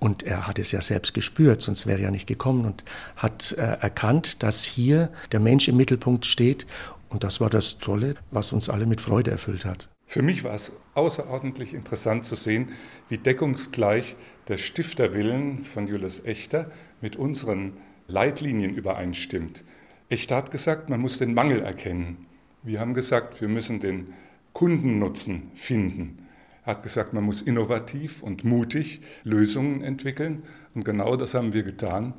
[0.00, 2.82] Und er hat es ja selbst gespürt, sonst wäre er ja nicht gekommen und
[3.16, 6.66] hat äh, erkannt, dass hier der Mensch im Mittelpunkt steht.
[7.10, 9.88] Und das war das Tolle, was uns alle mit Freude erfüllt hat.
[10.06, 12.70] Für mich war es außerordentlich interessant zu sehen,
[13.08, 14.16] wie deckungsgleich
[14.48, 17.74] der Stifterwillen von Julius Echter mit unseren
[18.08, 19.62] Leitlinien übereinstimmt.
[20.08, 22.26] Echter hat gesagt, man muss den Mangel erkennen.
[22.62, 24.14] Wir haben gesagt, wir müssen den
[24.52, 26.26] Kundennutzen finden.
[26.70, 30.44] Hat gesagt, man muss innovativ und mutig Lösungen entwickeln.
[30.74, 32.14] Und genau das haben wir getan.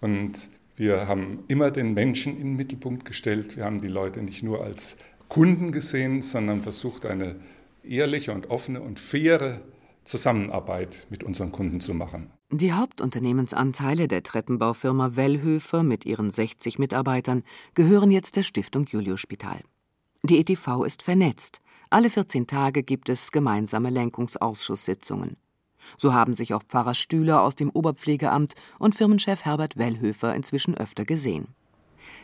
[0.00, 3.56] Und wir haben immer den Menschen in den Mittelpunkt gestellt.
[3.56, 4.96] Wir haben die Leute nicht nur als
[5.28, 7.36] Kunden gesehen, sondern versucht, eine
[7.82, 9.62] ehrliche und offene und faire
[10.04, 12.30] Zusammenarbeit mit unseren Kunden zu machen.
[12.50, 17.42] Die Hauptunternehmensanteile der Treppenbaufirma Wellhöfer mit ihren 60 Mitarbeitern
[17.74, 19.60] gehören jetzt der Stiftung Julius Spital.
[20.22, 21.60] Die ETV ist vernetzt.
[21.88, 25.36] Alle 14 Tage gibt es gemeinsame Lenkungsausschusssitzungen.
[25.96, 31.04] So haben sich auch Pfarrer Stühler aus dem Oberpflegeamt und Firmenchef Herbert Wellhöfer inzwischen öfter
[31.04, 31.54] gesehen.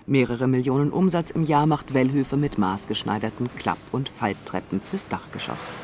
[0.05, 5.77] Mehrere Millionen Umsatz im Jahr macht Wellhöfer mit maßgeschneiderten Klapp- und Falttreppen fürs Dachgeschoss.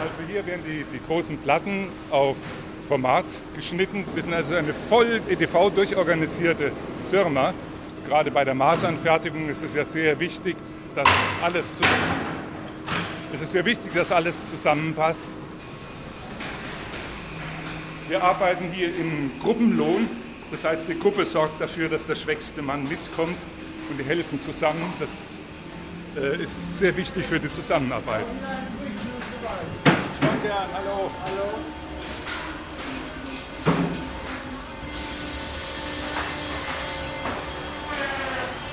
[0.00, 2.36] Also hier werden die, die großen Platten auf
[2.86, 3.24] Format
[3.56, 4.04] geschnitten.
[4.14, 6.70] Wir sind also eine voll EDV durchorganisierte
[7.10, 7.52] Firma.
[8.06, 10.56] Gerade bei der Maßanfertigung ist es ja sehr wichtig,
[10.94, 11.08] dass
[11.42, 11.66] alles
[13.34, 15.18] es ist sehr wichtig, dass alles zusammenpasst.
[18.08, 20.08] Wir arbeiten hier im Gruppenlohn.
[20.52, 23.36] Das heißt, die Gruppe sorgt dafür, dass der schwächste Mann mitkommt
[23.90, 24.80] und die helfen zusammen.
[25.00, 28.24] Das äh, ist sehr wichtig für die Zusammenarbeit.
[30.20, 31.10] Hallo.
[31.24, 31.83] hallo.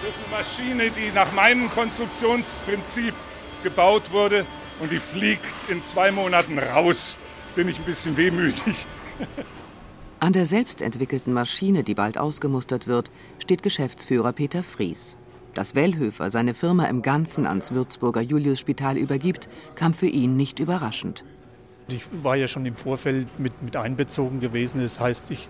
[0.02, 3.14] Das ist eine Maschine, die nach meinem Konstruktionsprinzip
[3.62, 4.48] gebaut wurde
[4.80, 7.18] und die fliegt in zwei Monaten raus.
[7.56, 8.88] Bin ich ein bisschen wehmütig.
[10.20, 15.18] An der selbstentwickelten Maschine, die bald ausgemustert wird, steht Geschäftsführer Peter Fries.
[15.54, 21.24] Dass Wellhöfer seine Firma im Ganzen ans Würzburger Juliusspital übergibt, kam für ihn nicht überraschend.
[21.90, 24.82] Ich war ja schon im Vorfeld mit, mit einbezogen gewesen.
[24.82, 25.48] Das heißt, ich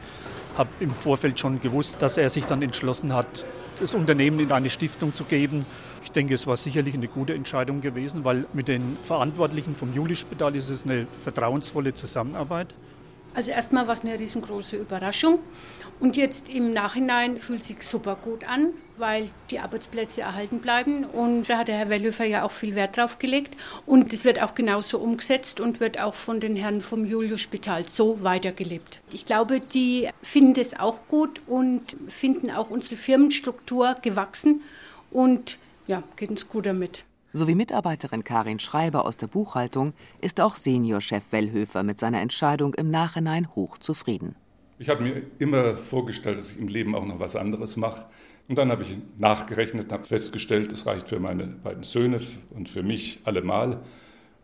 [0.57, 3.45] habe im Vorfeld schon gewusst, dass er sich dann entschlossen hat,
[3.81, 5.65] das Unternehmen in eine Stiftung zu geben.
[6.03, 10.55] Ich denke, es war sicherlich eine gute Entscheidung gewesen, weil mit den Verantwortlichen vom Julispital
[10.55, 12.73] ist es eine vertrauensvolle Zusammenarbeit.
[13.33, 15.39] Also erstmal war es eine riesengroße Überraschung.
[16.01, 21.05] Und jetzt im Nachhinein fühlt sich super gut an, weil die Arbeitsplätze erhalten bleiben.
[21.05, 23.55] Und da hat der Herr Wellhöfer ja auch viel Wert drauf gelegt.
[23.85, 28.23] Und es wird auch genauso umgesetzt und wird auch von den Herren vom Julius-Spital so
[28.23, 29.01] weitergelebt.
[29.13, 34.63] Ich glaube, die finden das auch gut und finden auch unsere Firmenstruktur gewachsen
[35.11, 37.05] und ja, geht uns gut damit.
[37.31, 42.89] Sowie Mitarbeiterin Karin Schreiber aus der Buchhaltung ist auch Seniorchef Wellhöfer mit seiner Entscheidung im
[42.89, 44.35] Nachhinein hochzufrieden.
[44.81, 48.03] Ich habe mir immer vorgestellt, dass ich im Leben auch noch was anderes mache.
[48.47, 52.19] Und dann habe ich nachgerechnet und habe festgestellt, es reicht für meine beiden Söhne
[52.49, 53.81] und für mich allemal.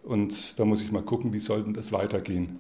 [0.04, 2.60] Und da muss ich mal gucken, wie soll denn das weitergehen.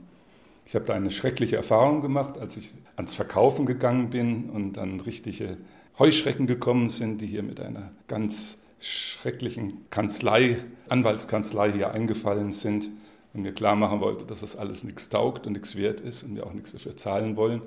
[0.66, 5.00] Ich habe da eine schreckliche Erfahrung gemacht, als ich ans Verkaufen gegangen bin und dann
[5.00, 5.58] richtige
[6.00, 10.58] Heuschrecken gekommen sind, die hier mit einer ganz schrecklichen Kanzlei,
[10.90, 12.90] Anwaltskanzlei hier eingefallen sind
[13.34, 16.36] und mir klar machen wollte, dass das alles nichts taugt und nichts wert ist und
[16.36, 17.62] wir auch nichts dafür zahlen wollen.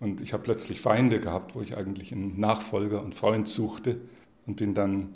[0.00, 4.00] Und ich habe plötzlich Feinde gehabt, wo ich eigentlich einen Nachfolger und Freund suchte
[4.46, 5.14] und bin dann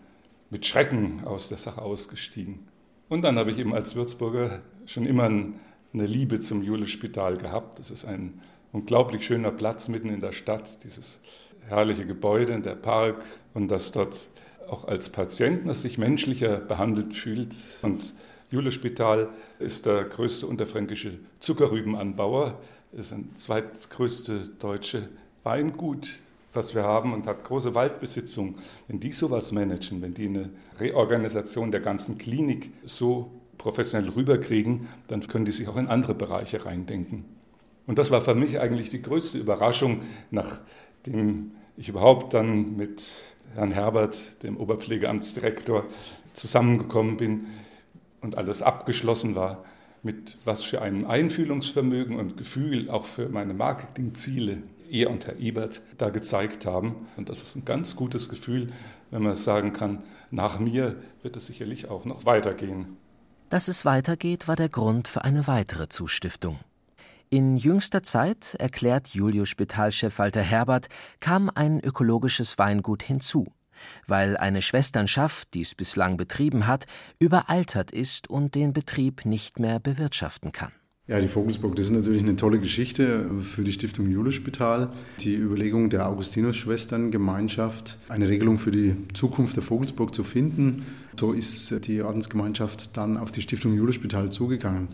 [0.50, 2.60] mit Schrecken aus der Sache ausgestiegen.
[3.08, 7.78] Und dann habe ich eben als Würzburger schon immer eine Liebe zum Julius-Spital gehabt.
[7.78, 8.40] Das ist ein
[8.72, 11.20] unglaublich schöner Platz mitten in der Stadt, dieses
[11.66, 13.24] herrliche Gebäude, der Park
[13.54, 14.28] und dass dort
[14.68, 17.54] auch als Patient, dass sich menschlicher behandelt fühlt.
[17.82, 18.14] Und
[18.50, 19.28] Julius-Spital
[19.58, 22.58] ist der größte unterfränkische Zuckerrübenanbauer,
[22.92, 25.08] ist ein zweitgrößte deutsche
[25.42, 26.20] Weingut,
[26.54, 28.56] was wir haben und hat große Waldbesitzung.
[28.86, 35.26] Wenn die sowas managen, wenn die eine Reorganisation der ganzen Klinik so professionell rüberkriegen, dann
[35.26, 37.24] können die sich auch in andere Bereiche reindenken.
[37.86, 43.10] Und das war für mich eigentlich die größte Überraschung, nachdem ich überhaupt dann mit
[43.54, 45.84] Herrn Herbert, dem Oberpflegeamtsdirektor,
[46.32, 47.46] zusammengekommen bin
[48.20, 49.64] und alles abgeschlossen war,
[50.02, 54.58] mit was für einem Einfühlungsvermögen und Gefühl auch für meine Marketingziele
[54.90, 57.06] er und Herr Ebert da gezeigt haben.
[57.16, 58.72] Und das ist ein ganz gutes Gefühl,
[59.10, 62.96] wenn man sagen kann, nach mir wird es sicherlich auch noch weitergehen.
[63.50, 66.58] Dass es weitergeht, war der Grund für eine weitere Zustiftung.
[67.30, 70.88] In jüngster Zeit, erklärt Julius Spitalchef Walter Herbert,
[71.20, 73.46] kam ein ökologisches Weingut hinzu,
[74.06, 76.86] weil eine Schwesternschaft, die es bislang betrieben hat,
[77.18, 80.72] überaltert ist und den Betrieb nicht mehr bewirtschaften kann.
[81.06, 84.90] Ja, die Vogelsburg, das ist natürlich eine tolle Geschichte für die Stiftung Julius-Spital.
[85.20, 90.84] Die Überlegung der Augustinus-Schwestern-Gemeinschaft, eine Regelung für die Zukunft der Vogelsburg zu finden.
[91.18, 94.88] So ist die Ordensgemeinschaft dann auf die Stiftung Julius-Spital zugegangen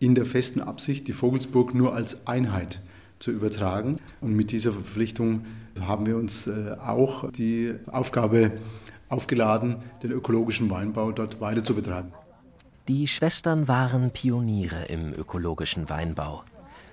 [0.00, 2.80] in der festen Absicht, die Vogelsburg nur als Einheit
[3.20, 4.00] zu übertragen.
[4.20, 5.44] Und mit dieser Verpflichtung
[5.80, 8.52] haben wir uns äh, auch die Aufgabe
[9.08, 12.12] aufgeladen, den ökologischen Weinbau dort weiter zu betreiben.
[12.88, 16.42] Die Schwestern waren Pioniere im ökologischen Weinbau.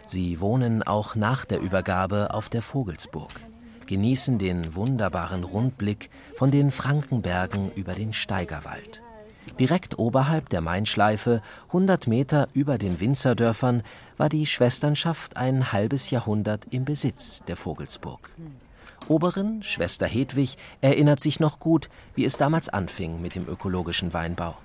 [0.05, 3.31] Sie wohnen auch nach der Übergabe auf der Vogelsburg,
[3.87, 9.01] genießen den wunderbaren Rundblick von den Frankenbergen über den Steigerwald.
[9.59, 13.81] Direkt oberhalb der Mainschleife, 100 Meter über den Winzerdörfern,
[14.15, 18.29] war die Schwesternschaft ein halbes Jahrhundert im Besitz der Vogelsburg.
[19.07, 24.57] Oberin, Schwester Hedwig, erinnert sich noch gut, wie es damals anfing mit dem ökologischen Weinbau.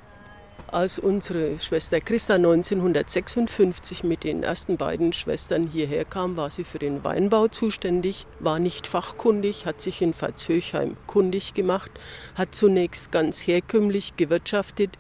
[0.73, 6.79] Als unsere Schwester Christa 1956 mit den ersten beiden Schwestern hierher kam, war sie für
[6.79, 11.91] den Weinbau zuständig, war nicht fachkundig, hat sich in Veitshöchheim kundig gemacht,
[12.37, 14.97] hat zunächst ganz herkömmlich gewirtschaftet,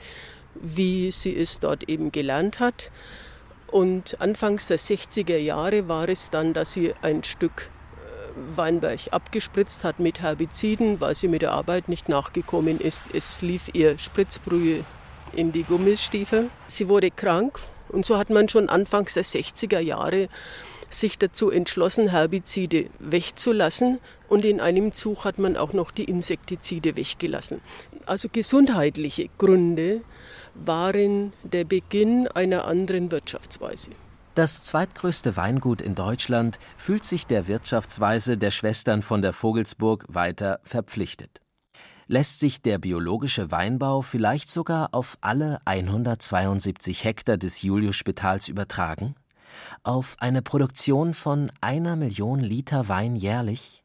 [0.55, 2.91] wie sie es dort eben gelernt hat.
[3.67, 9.85] Und anfangs der 60er Jahre war es dann, dass sie ein Stück äh, Weinberg abgespritzt
[9.85, 13.05] hat mit Herbiziden, weil sie mit der Arbeit nicht nachgekommen ist.
[13.15, 14.85] Es lief ihr Spritzbrühe
[15.35, 16.51] in die Gummistiefel.
[16.67, 17.59] Sie wurde krank
[17.89, 20.29] und so hat man schon anfangs der 60er Jahre
[20.95, 26.97] sich dazu entschlossen, Herbizide wegzulassen und in einem Zug hat man auch noch die Insektizide
[26.97, 27.61] weggelassen.
[28.07, 30.03] Also gesundheitliche Gründe
[30.55, 33.91] waren der Beginn einer anderen Wirtschaftsweise.
[34.35, 40.61] Das zweitgrößte Weingut in Deutschland fühlt sich der Wirtschaftsweise der Schwestern von der Vogelsburg weiter
[40.65, 41.42] verpflichtet
[42.13, 49.15] lässt sich der biologische Weinbau vielleicht sogar auf alle 172 Hektar des Julius-Spitals übertragen?
[49.83, 53.83] Auf eine Produktion von einer Million Liter Wein jährlich?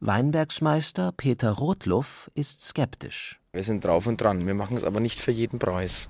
[0.00, 3.38] Weinbergsmeister Peter Rotluff ist skeptisch.
[3.52, 4.44] Wir sind drauf und dran.
[4.44, 6.08] Wir machen es aber nicht für jeden Preis.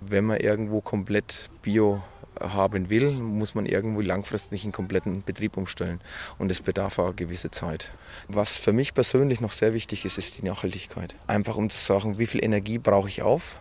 [0.00, 2.00] Wenn man irgendwo komplett bio
[2.40, 6.00] haben will, muss man irgendwo langfristig einen kompletten Betrieb umstellen.
[6.38, 7.90] Und es bedarf auch eine gewisse Zeit.
[8.28, 11.14] Was für mich persönlich noch sehr wichtig ist, ist die Nachhaltigkeit.
[11.26, 13.56] Einfach um zu sagen, wie viel Energie brauche ich auf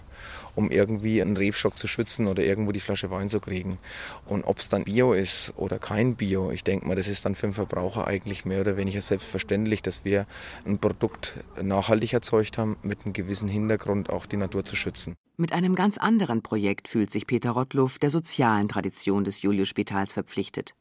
[0.55, 3.77] um irgendwie einen Rebstock zu schützen oder irgendwo die Flasche Wein zu kriegen.
[4.25, 7.35] Und ob es dann Bio ist oder kein Bio, ich denke mal, das ist dann
[7.35, 10.25] für den Verbraucher eigentlich mehr oder weniger selbstverständlich, dass wir
[10.65, 15.15] ein Produkt nachhaltig erzeugt haben, mit einem gewissen Hintergrund auch die Natur zu schützen.
[15.37, 20.73] Mit einem ganz anderen Projekt fühlt sich Peter Rottluff der sozialen Tradition des Julius-Spitals verpflichtet.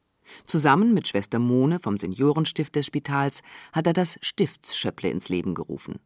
[0.47, 3.43] Zusammen mit Schwester Mone vom Seniorenstift des Spitals
[3.73, 5.99] hat er das Stiftsschöpple ins Leben gerufen.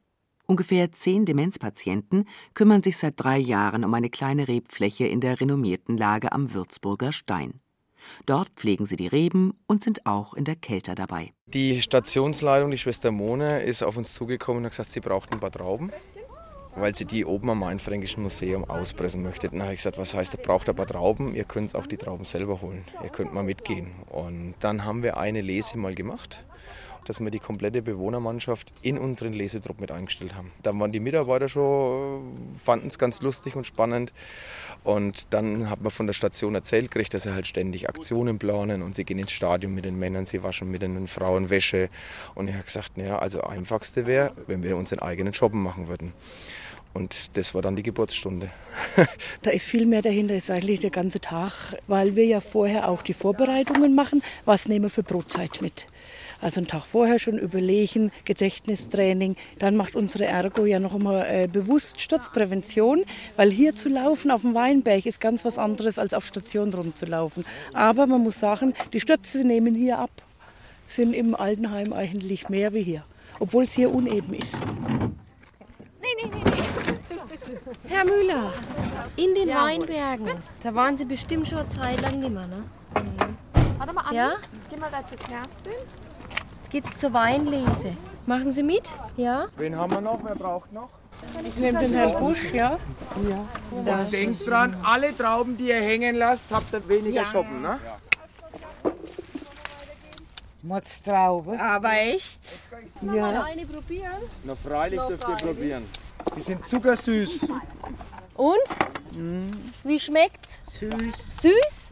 [0.46, 5.96] Ungefähr zehn Demenzpatienten kümmern sich seit drei Jahren um eine kleine Rebfläche in der renommierten
[5.96, 7.60] Lage am Würzburger Stein.
[8.26, 11.32] Dort pflegen sie die Reben und sind auch in der Kälte dabei.
[11.46, 15.40] Die Stationsleitung, die Schwester Mone, ist auf uns zugekommen und hat gesagt, sie braucht ein
[15.40, 15.90] paar Trauben
[16.76, 19.48] weil sie die oben am Mainfränkischen Museum auspressen möchte.
[19.48, 21.96] Dann habe ich gesagt, was heißt, ihr braucht ein paar Trauben, ihr könnt auch die
[21.96, 23.92] Trauben selber holen, ihr könnt mal mitgehen.
[24.10, 26.44] Und dann haben wir eine Lese mal gemacht
[27.04, 30.52] dass wir die komplette Bewohnermannschaft in unseren Lesetrupp mit eingestellt haben.
[30.62, 34.12] Dann waren die Mitarbeiter schon, fanden es ganz lustig und spannend.
[34.82, 38.82] Und dann hat man von der Station erzählt gekriegt, dass sie halt ständig Aktionen planen
[38.82, 41.88] und sie gehen ins Stadion mit den Männern, sie waschen mit den Frauen Wäsche.
[42.34, 46.12] Und ich habe gesagt, naja, also einfachste wäre, wenn wir unseren eigenen Shoppen machen würden.
[46.94, 48.50] Und das war dann die Geburtsstunde.
[49.42, 53.02] da ist viel mehr dahinter, ist eigentlich der ganze Tag, weil wir ja vorher auch
[53.02, 54.22] die Vorbereitungen machen.
[54.44, 55.88] Was nehmen wir für Brotzeit mit?
[56.40, 59.36] Also einen Tag vorher schon überlegen, Gedächtnistraining.
[59.58, 63.04] Dann macht unsere Ergo ja noch einmal äh, bewusst Sturzprävention,
[63.36, 67.44] weil hier zu laufen auf dem Weinberg ist ganz was anderes als auf Station rumzulaufen.
[67.72, 70.10] Aber man muss sagen, die Stürze nehmen hier ab.
[70.86, 73.04] Sind im Altenheim eigentlich mehr wie hier,
[73.40, 74.54] obwohl es hier uneben ist.
[76.02, 76.54] Nee, nee, nee, nee.
[77.88, 78.52] Herr Müller,
[79.16, 80.28] in den ja, Weinbergen,
[80.62, 82.64] da waren Sie bestimmt schon eine Zeit lang nicht mehr, ne?
[82.94, 83.78] Mhm.
[83.78, 84.34] Warte mal, Anni, ja?
[84.70, 85.72] geh mal da zur Kerstin.
[86.74, 87.96] Jetzt geht's zur Weinlese.
[88.26, 88.92] Machen Sie mit?
[89.16, 89.46] Ja?
[89.56, 90.18] Wen haben wir noch?
[90.24, 90.88] Wer braucht noch?
[91.46, 92.80] Ich nehme den Herrn Busch, ja?
[93.28, 93.46] Ja.
[93.70, 97.26] Und denkt dran, alle Trauben, die ihr hängen lasst, habt ihr weniger ja.
[97.26, 97.78] Shoppen, ne?
[97.84, 98.90] Ja.
[100.64, 101.60] Motztraube.
[101.60, 102.40] Aber echt?
[103.02, 103.12] Ja.
[103.12, 104.22] Mal eine probieren?
[104.42, 105.86] Na freilich dürft ihr probieren.
[106.36, 107.38] Die sind zuckersüß.
[108.34, 108.56] Und?
[109.12, 109.52] Mm.
[109.84, 110.48] Wie schmeckt's?
[110.80, 110.90] Süß.
[111.40, 111.83] Süß?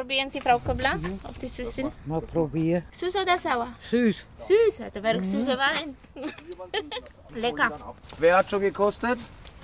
[0.00, 1.20] Probieren Sie, Frau Kobler, mhm.
[1.24, 1.92] ob die süß sind.
[2.06, 2.84] Mal probieren.
[2.90, 3.74] Süß oder sauer?
[3.90, 4.16] Süß.
[4.48, 5.24] Süß, da wäre mhm.
[5.24, 5.94] süßer Wein.
[7.34, 7.70] Lecker.
[8.18, 9.18] Wer hat schon gekostet?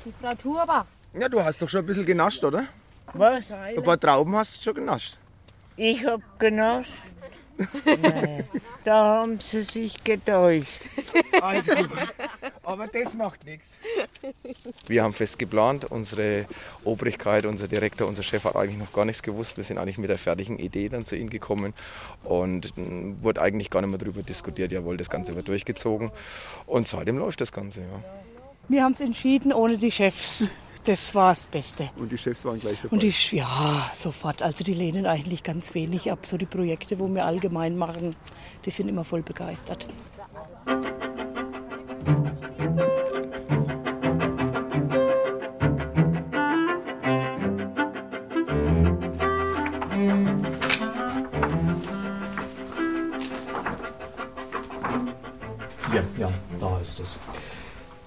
[0.04, 0.86] Die Frau Turba.
[1.14, 2.66] Ja, du hast doch schon ein bisschen genascht, oder?
[3.14, 3.50] Was?
[3.50, 5.16] Ein paar Trauben hast du schon genascht.
[5.74, 6.92] Ich hab genascht.
[8.84, 10.86] Da haben sie sich getäuscht.
[11.40, 12.14] Also gut.
[12.62, 13.78] Aber das macht nichts.
[14.86, 16.46] Wir haben fest geplant, unsere
[16.84, 19.56] Obrigkeit, unser Direktor, unser Chef hat eigentlich noch gar nichts gewusst.
[19.56, 21.74] Wir sind eigentlich mit der fertigen Idee dann zu ihm gekommen
[22.24, 22.72] und
[23.22, 24.72] wurde eigentlich gar nicht mehr darüber diskutiert.
[24.72, 26.10] Jawohl, das Ganze wird durchgezogen
[26.66, 27.80] und seitdem läuft das Ganze.
[27.80, 27.86] Ja.
[28.68, 30.48] Wir haben es entschieden ohne die Chefs
[30.86, 31.90] das war das Beste.
[31.96, 32.92] Und die Chefs waren gleich dabei?
[32.92, 34.40] Und die, ja, sofort.
[34.40, 36.24] Also die lehnen eigentlich ganz wenig ab.
[36.24, 38.14] So die Projekte, wo wir allgemein machen,
[38.64, 39.88] die sind immer voll begeistert.
[55.90, 56.28] Hier, ja,
[56.60, 57.18] da ist es.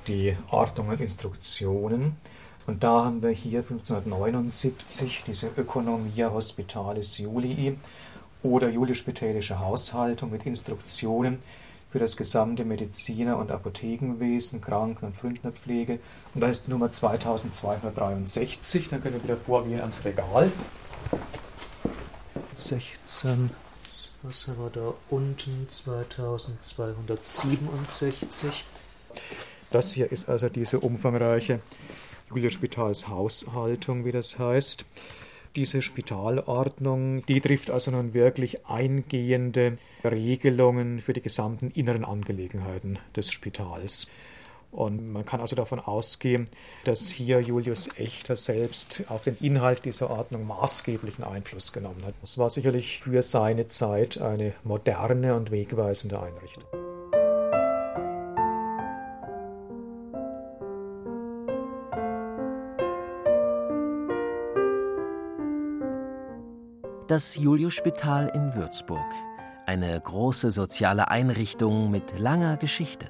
[0.08, 2.16] Die Ordnung und Instruktionen
[2.70, 7.76] und da haben wir hier 1579 diese Ökonomia Hospitalis Julii
[8.44, 11.40] oder julisch-spitälische Haushaltung mit Instruktionen
[11.92, 15.98] für das gesamte Mediziner- und Apothekenwesen, Kranken- und Pfründnerpflege.
[16.36, 20.52] Und da ist Nummer 2263, dann können wir wieder vor wie ans Regal.
[22.54, 23.50] 16,
[24.22, 25.66] was haben wir da unten?
[25.68, 28.64] 2267.
[29.72, 31.62] Das hier ist also diese umfangreiche
[32.30, 34.86] Julia Spitals Haushaltung, wie das heißt.
[35.56, 43.32] Diese Spitalordnung, die trifft also nun wirklich eingehende Regelungen für die gesamten inneren Angelegenheiten des
[43.32, 44.10] Spitals.
[44.72, 46.48] Und man kann also davon ausgehen,
[46.84, 52.14] dass hier Julius Echter selbst auf den Inhalt dieser Ordnung maßgeblichen Einfluss genommen hat.
[52.22, 56.89] Es war sicherlich für seine Zeit eine moderne und wegweisende Einrichtung.
[67.10, 69.12] Das Julius-Spital in Würzburg.
[69.66, 73.08] Eine große soziale Einrichtung mit langer Geschichte.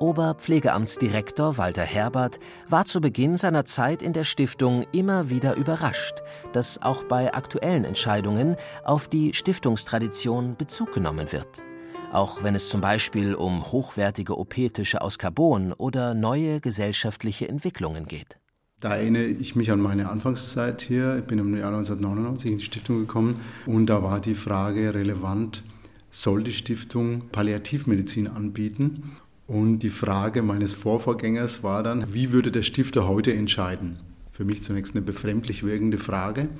[0.00, 6.16] Oberpflegeamtsdirektor Walter Herbert war zu Beginn seiner Zeit in der Stiftung immer wieder überrascht,
[6.52, 11.62] dass auch bei aktuellen Entscheidungen auf die Stiftungstradition Bezug genommen wird.
[12.10, 18.40] Auch wenn es zum Beispiel um hochwertige OP-Tische aus Carbon oder neue gesellschaftliche Entwicklungen geht.
[18.80, 21.16] Da erinnere ich mich an meine Anfangszeit hier.
[21.16, 25.62] Ich bin im Jahr 1999 in die Stiftung gekommen und da war die Frage relevant,
[26.10, 29.16] soll die Stiftung Palliativmedizin anbieten?
[29.46, 33.96] Und die Frage meines Vorvorgängers war dann, wie würde der Stifter heute entscheiden?
[34.30, 36.50] Für mich zunächst eine befremdlich wirkende Frage,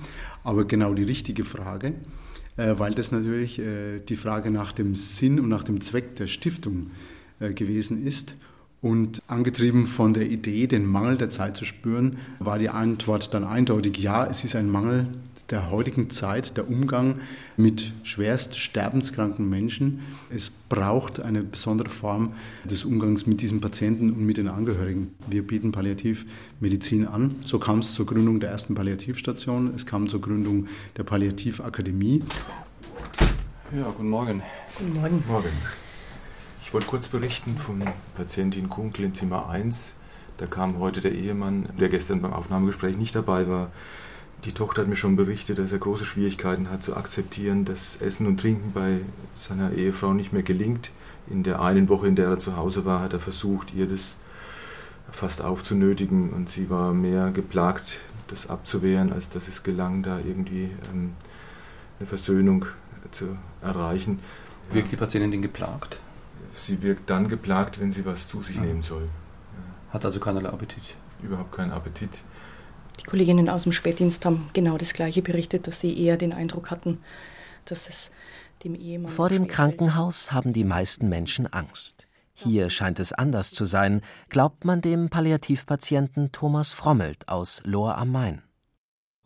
[0.42, 1.92] aber genau die richtige Frage,
[2.56, 6.28] äh, weil das natürlich äh, die Frage nach dem Sinn und nach dem Zweck der
[6.28, 6.92] Stiftung
[7.40, 8.36] äh, gewesen ist.
[8.82, 13.44] Und angetrieben von der Idee, den Mangel der Zeit zu spüren, war die Antwort dann
[13.44, 15.08] eindeutig, ja, es ist ein Mangel
[15.50, 17.20] der heutigen Zeit, der Umgang
[17.56, 20.00] mit schwerst sterbenskranken Menschen.
[20.28, 22.32] Es braucht eine besondere Form
[22.64, 25.14] des Umgangs mit diesen Patienten und mit den Angehörigen.
[25.28, 27.36] Wir bieten Palliativmedizin an.
[27.44, 29.72] So kam es zur Gründung der ersten Palliativstation.
[29.74, 30.66] Es kam zur Gründung
[30.96, 32.24] der Palliativakademie.
[33.76, 34.42] Ja, guten Morgen.
[34.78, 35.22] Guten Morgen.
[35.28, 35.85] Morgen.
[36.66, 37.80] Ich wollte kurz berichten von
[38.16, 39.94] Patientin Kunkel in Zimmer 1.
[40.36, 43.70] Da kam heute der Ehemann, der gestern beim Aufnahmegespräch nicht dabei war.
[44.44, 48.26] Die Tochter hat mir schon berichtet, dass er große Schwierigkeiten hat zu akzeptieren, dass Essen
[48.26, 49.02] und Trinken bei
[49.36, 50.90] seiner Ehefrau nicht mehr gelingt.
[51.30, 54.16] In der einen Woche, in der er zu Hause war, hat er versucht, ihr das
[55.12, 60.70] fast aufzunötigen und sie war mehr geplagt, das abzuwehren, als dass es gelang, da irgendwie
[60.92, 61.12] ähm,
[62.00, 62.66] eine Versöhnung
[63.12, 64.18] zu erreichen.
[64.72, 66.00] Wirkt die Patientin geplagt?
[66.56, 68.62] Sie wirkt dann geplagt, wenn sie was zu sich ja.
[68.62, 69.08] nehmen soll.
[69.90, 70.94] Hat also keinerlei Appetit?
[71.22, 72.22] Überhaupt keinen Appetit.
[73.00, 76.70] Die Kolleginnen aus dem Spätdienst haben genau das Gleiche berichtet, dass sie eher den Eindruck
[76.70, 76.98] hatten,
[77.66, 78.10] dass es
[78.64, 79.10] dem Ehemann.
[79.10, 82.06] Vor dem Krankenhaus haben die meisten Menschen Angst.
[82.32, 88.12] Hier scheint es anders zu sein, glaubt man dem Palliativpatienten Thomas Frommelt aus Lohr am
[88.12, 88.42] Main.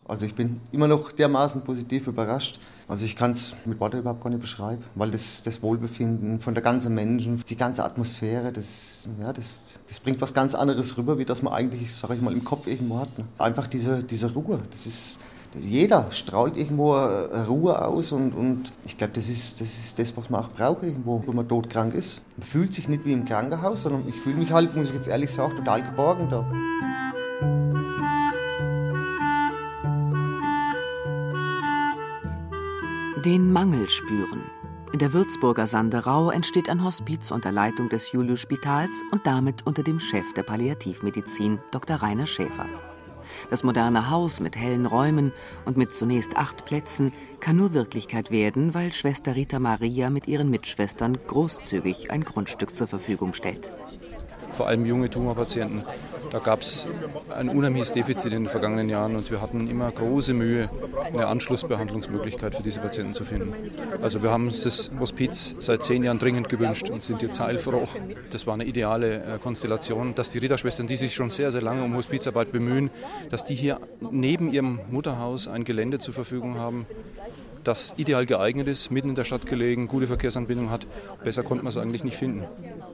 [0.05, 2.59] Also ich bin immer noch dermaßen positiv überrascht.
[2.91, 6.53] Also ich kann es mit Worten überhaupt gar nicht beschreiben, weil das, das Wohlbefinden von
[6.53, 11.17] der ganzen Menschen, die ganze Atmosphäre, das, ja, das, das bringt was ganz anderes rüber,
[11.17, 13.17] wie das man eigentlich, sage ich mal, im Kopf irgendwo hat.
[13.17, 13.23] Ne?
[13.37, 15.19] Einfach diese, diese Ruhe, das ist,
[15.57, 20.29] jeder strahlt irgendwo Ruhe aus und, und ich glaube, das ist, das ist das, was
[20.29, 22.21] man auch braucht irgendwo, wenn man todkrank ist.
[22.35, 25.07] Man fühlt sich nicht wie im Krankenhaus, sondern ich fühle mich halt, muss ich jetzt
[25.07, 26.45] ehrlich sagen, total geborgen da.
[33.25, 34.41] Den Mangel spüren.
[34.93, 39.99] In der Würzburger Sanderau entsteht ein Hospiz unter Leitung des Julius-Spitals und damit unter dem
[39.99, 41.97] Chef der Palliativmedizin, Dr.
[41.97, 42.65] Rainer Schäfer.
[43.51, 45.33] Das moderne Haus mit hellen Räumen
[45.65, 50.49] und mit zunächst acht Plätzen kann nur Wirklichkeit werden, weil Schwester Rita Maria mit ihren
[50.49, 53.71] Mitschwestern großzügig ein Grundstück zur Verfügung stellt
[54.51, 55.83] vor allem junge Tumorpatienten.
[56.31, 56.87] Da gab es
[57.29, 60.69] ein unheimliches Defizit in den vergangenen Jahren und wir hatten immer große Mühe,
[61.13, 63.53] eine Anschlussbehandlungsmöglichkeit für diese Patienten zu finden.
[64.01, 67.87] Also wir haben uns das Hospiz seit zehn Jahren dringend gewünscht und sind jetzt heilfroh.
[68.31, 71.83] Das war eine ideale äh, Konstellation, dass die Ritterschwestern, die sich schon sehr, sehr lange
[71.83, 72.89] um Hospizarbeit bemühen,
[73.29, 73.79] dass die hier
[74.11, 76.85] neben ihrem Mutterhaus ein Gelände zur Verfügung haben,
[77.63, 80.85] das ideal geeignet ist, mitten in der Stadt gelegen, gute Verkehrsanbindung hat.
[81.23, 82.43] Besser konnte man es eigentlich nicht finden.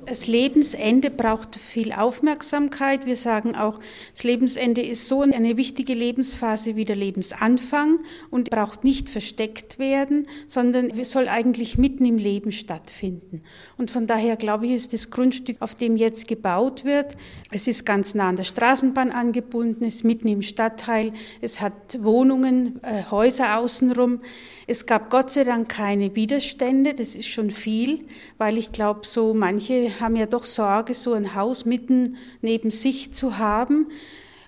[0.05, 3.05] Das Lebensende braucht viel Aufmerksamkeit.
[3.05, 3.79] Wir sagen auch,
[4.13, 7.99] das Lebensende ist so eine wichtige Lebensphase wie der Lebensanfang
[8.29, 13.43] und braucht nicht versteckt werden, sondern soll eigentlich mitten im Leben stattfinden.
[13.77, 17.15] Und von daher glaube ich, ist das Grundstück, auf dem jetzt gebaut wird,
[17.51, 22.83] es ist ganz nah an der Straßenbahn angebunden, ist mitten im Stadtteil, es hat Wohnungen,
[22.83, 24.21] äh, Häuser außenrum.
[24.69, 28.01] Es gab Gott sei Dank keine Widerstände, das ist schon viel,
[28.37, 33.13] weil ich glaube, so manche haben ja doch Sorge, so ein Haus mitten neben sich
[33.13, 33.87] zu haben.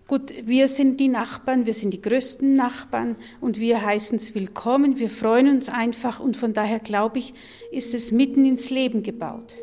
[0.07, 4.99] Gut, wir sind die Nachbarn, wir sind die größten Nachbarn und wir heißen es willkommen,
[4.99, 7.33] wir freuen uns einfach und von daher glaube ich,
[7.71, 9.55] ist es mitten ins Leben gebaut.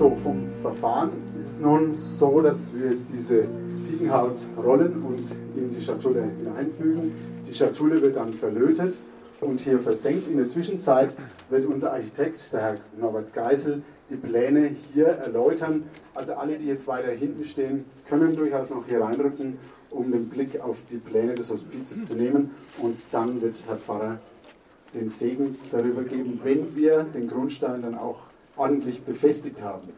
[0.00, 3.44] So, vom Verfahren ist es nun so, dass wir diese
[3.82, 7.12] Ziegenhaut rollen und in die Schatulle hineinfügen.
[7.46, 8.94] Die Schatulle wird dann verlötet
[9.42, 10.26] und hier versenkt.
[10.30, 11.10] In der Zwischenzeit
[11.50, 15.82] wird unser Architekt, der Herr Norbert Geisel, die Pläne hier erläutern.
[16.14, 19.58] Also alle, die jetzt weiter hinten stehen, können durchaus noch hier reinrücken
[19.90, 22.52] um den Blick auf die Pläne des Hospizes zu nehmen.
[22.80, 24.18] Und dann wird Herr Pfarrer
[24.94, 28.29] den Segen darüber geben, wenn wir den Grundstein dann auch
[28.60, 29.88] ordentlich befestigt haben.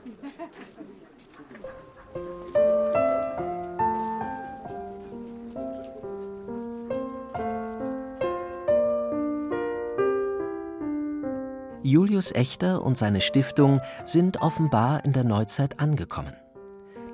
[11.82, 16.32] Julius Echter und seine Stiftung sind offenbar in der Neuzeit angekommen.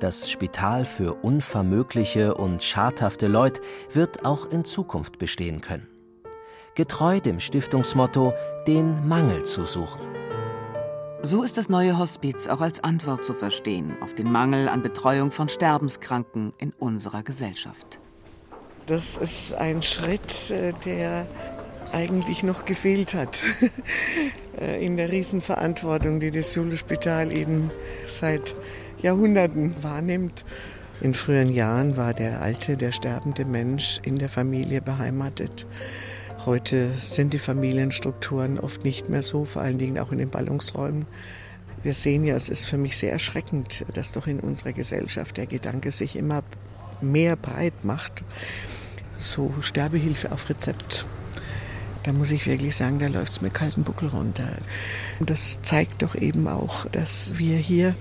[0.01, 5.89] Das Spital für unvermögliche und schadhafte Leute wird auch in Zukunft bestehen können.
[6.75, 8.35] Getreu dem Stiftungsmotto,
[8.67, 10.18] den Mangel zu suchen.
[11.23, 15.33] So ist das neue Hospiz auch als Antwort zu verstehen auf den Mangel an Betreuung
[15.33, 17.99] von Sterbenskranken in unserer Gesellschaft.
[18.87, 21.27] Das ist ein Schritt, äh, der
[21.93, 23.43] eigentlich noch gefehlt hat
[24.61, 27.73] äh, in der Riesenverantwortung, die das Schulspital eben
[28.07, 28.55] seit
[29.03, 30.45] Jahrhunderten wahrnimmt.
[31.01, 35.67] In früheren Jahren war der alte, der sterbende Mensch in der Familie beheimatet.
[36.49, 41.05] Heute sind die Familienstrukturen oft nicht mehr so, vor allen Dingen auch in den Ballungsräumen.
[41.83, 45.45] Wir sehen ja, es ist für mich sehr erschreckend, dass doch in unserer Gesellschaft der
[45.45, 46.43] Gedanke sich immer
[47.03, 48.25] mehr breit macht.
[49.19, 51.05] So Sterbehilfe auf Rezept
[52.05, 54.49] da muss ich wirklich sagen, da läuft es mit kalten Buckel runter.
[55.21, 57.95] Und das zeigt doch eben auch, dass wir hier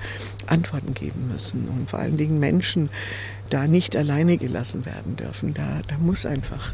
[0.45, 2.89] Antworten geben müssen und vor allen Dingen Menschen
[3.49, 5.53] da nicht alleine gelassen werden dürfen.
[5.53, 6.71] Da, da muss einfach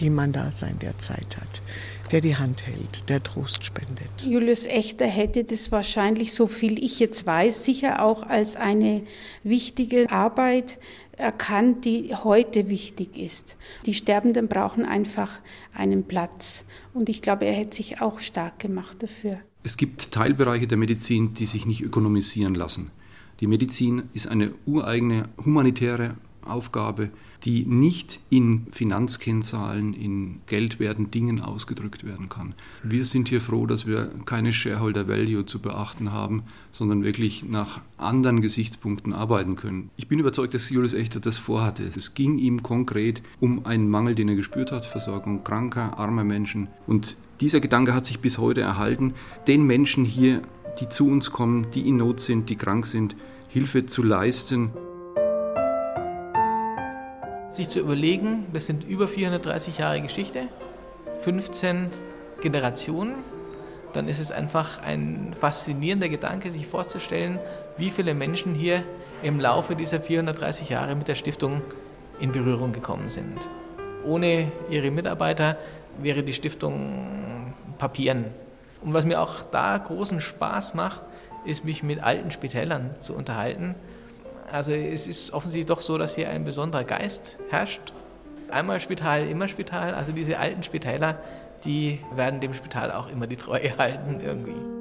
[0.00, 1.62] jemand da sein, der Zeit hat,
[2.10, 4.10] der die Hand hält, der Trost spendet.
[4.26, 9.02] Julius Echter hätte das wahrscheinlich, so viel ich jetzt weiß, sicher auch als eine
[9.44, 10.78] wichtige Arbeit
[11.16, 13.56] erkannt, die heute wichtig ist.
[13.86, 15.30] Die Sterbenden brauchen einfach
[15.74, 16.64] einen Platz.
[16.94, 19.38] Und ich glaube, er hätte sich auch stark gemacht dafür.
[19.62, 22.90] Es gibt Teilbereiche der Medizin, die sich nicht ökonomisieren lassen.
[23.40, 27.10] Die Medizin ist eine ureigene humanitäre Aufgabe,
[27.44, 32.54] die nicht in Finanzkennzahlen, in geldwerten Dingen ausgedrückt werden kann.
[32.82, 37.80] Wir sind hier froh, dass wir keine Shareholder Value zu beachten haben, sondern wirklich nach
[37.96, 39.90] anderen Gesichtspunkten arbeiten können.
[39.96, 41.90] Ich bin überzeugt, dass Julius Echter das vorhatte.
[41.96, 46.68] Es ging ihm konkret um einen Mangel, den er gespürt hat, Versorgung kranker, armer Menschen.
[46.86, 49.14] Und dieser Gedanke hat sich bis heute erhalten,
[49.46, 50.42] den Menschen hier,
[50.78, 53.16] die zu uns kommen, die in Not sind, die krank sind,
[53.48, 54.70] Hilfe zu leisten
[57.50, 60.48] sich zu überlegen, das sind über 430 Jahre Geschichte,
[61.20, 61.90] 15
[62.40, 63.16] Generationen,
[63.92, 67.38] dann ist es einfach ein faszinierender Gedanke, sich vorzustellen,
[67.76, 68.84] wie viele Menschen hier
[69.22, 71.62] im Laufe dieser 430 Jahre mit der Stiftung
[72.20, 73.38] in Berührung gekommen sind.
[74.04, 75.56] Ohne ihre Mitarbeiter
[75.98, 78.26] wäre die Stiftung Papieren.
[78.82, 81.02] Und was mir auch da großen Spaß macht,
[81.44, 83.74] ist mich mit alten Spitälern zu unterhalten,
[84.52, 87.92] also es ist offensichtlich doch so, dass hier ein besonderer Geist herrscht.
[88.50, 89.94] Einmal Spital, immer Spital.
[89.94, 91.18] Also diese alten Spitäler,
[91.64, 94.79] die werden dem Spital auch immer die Treue halten irgendwie.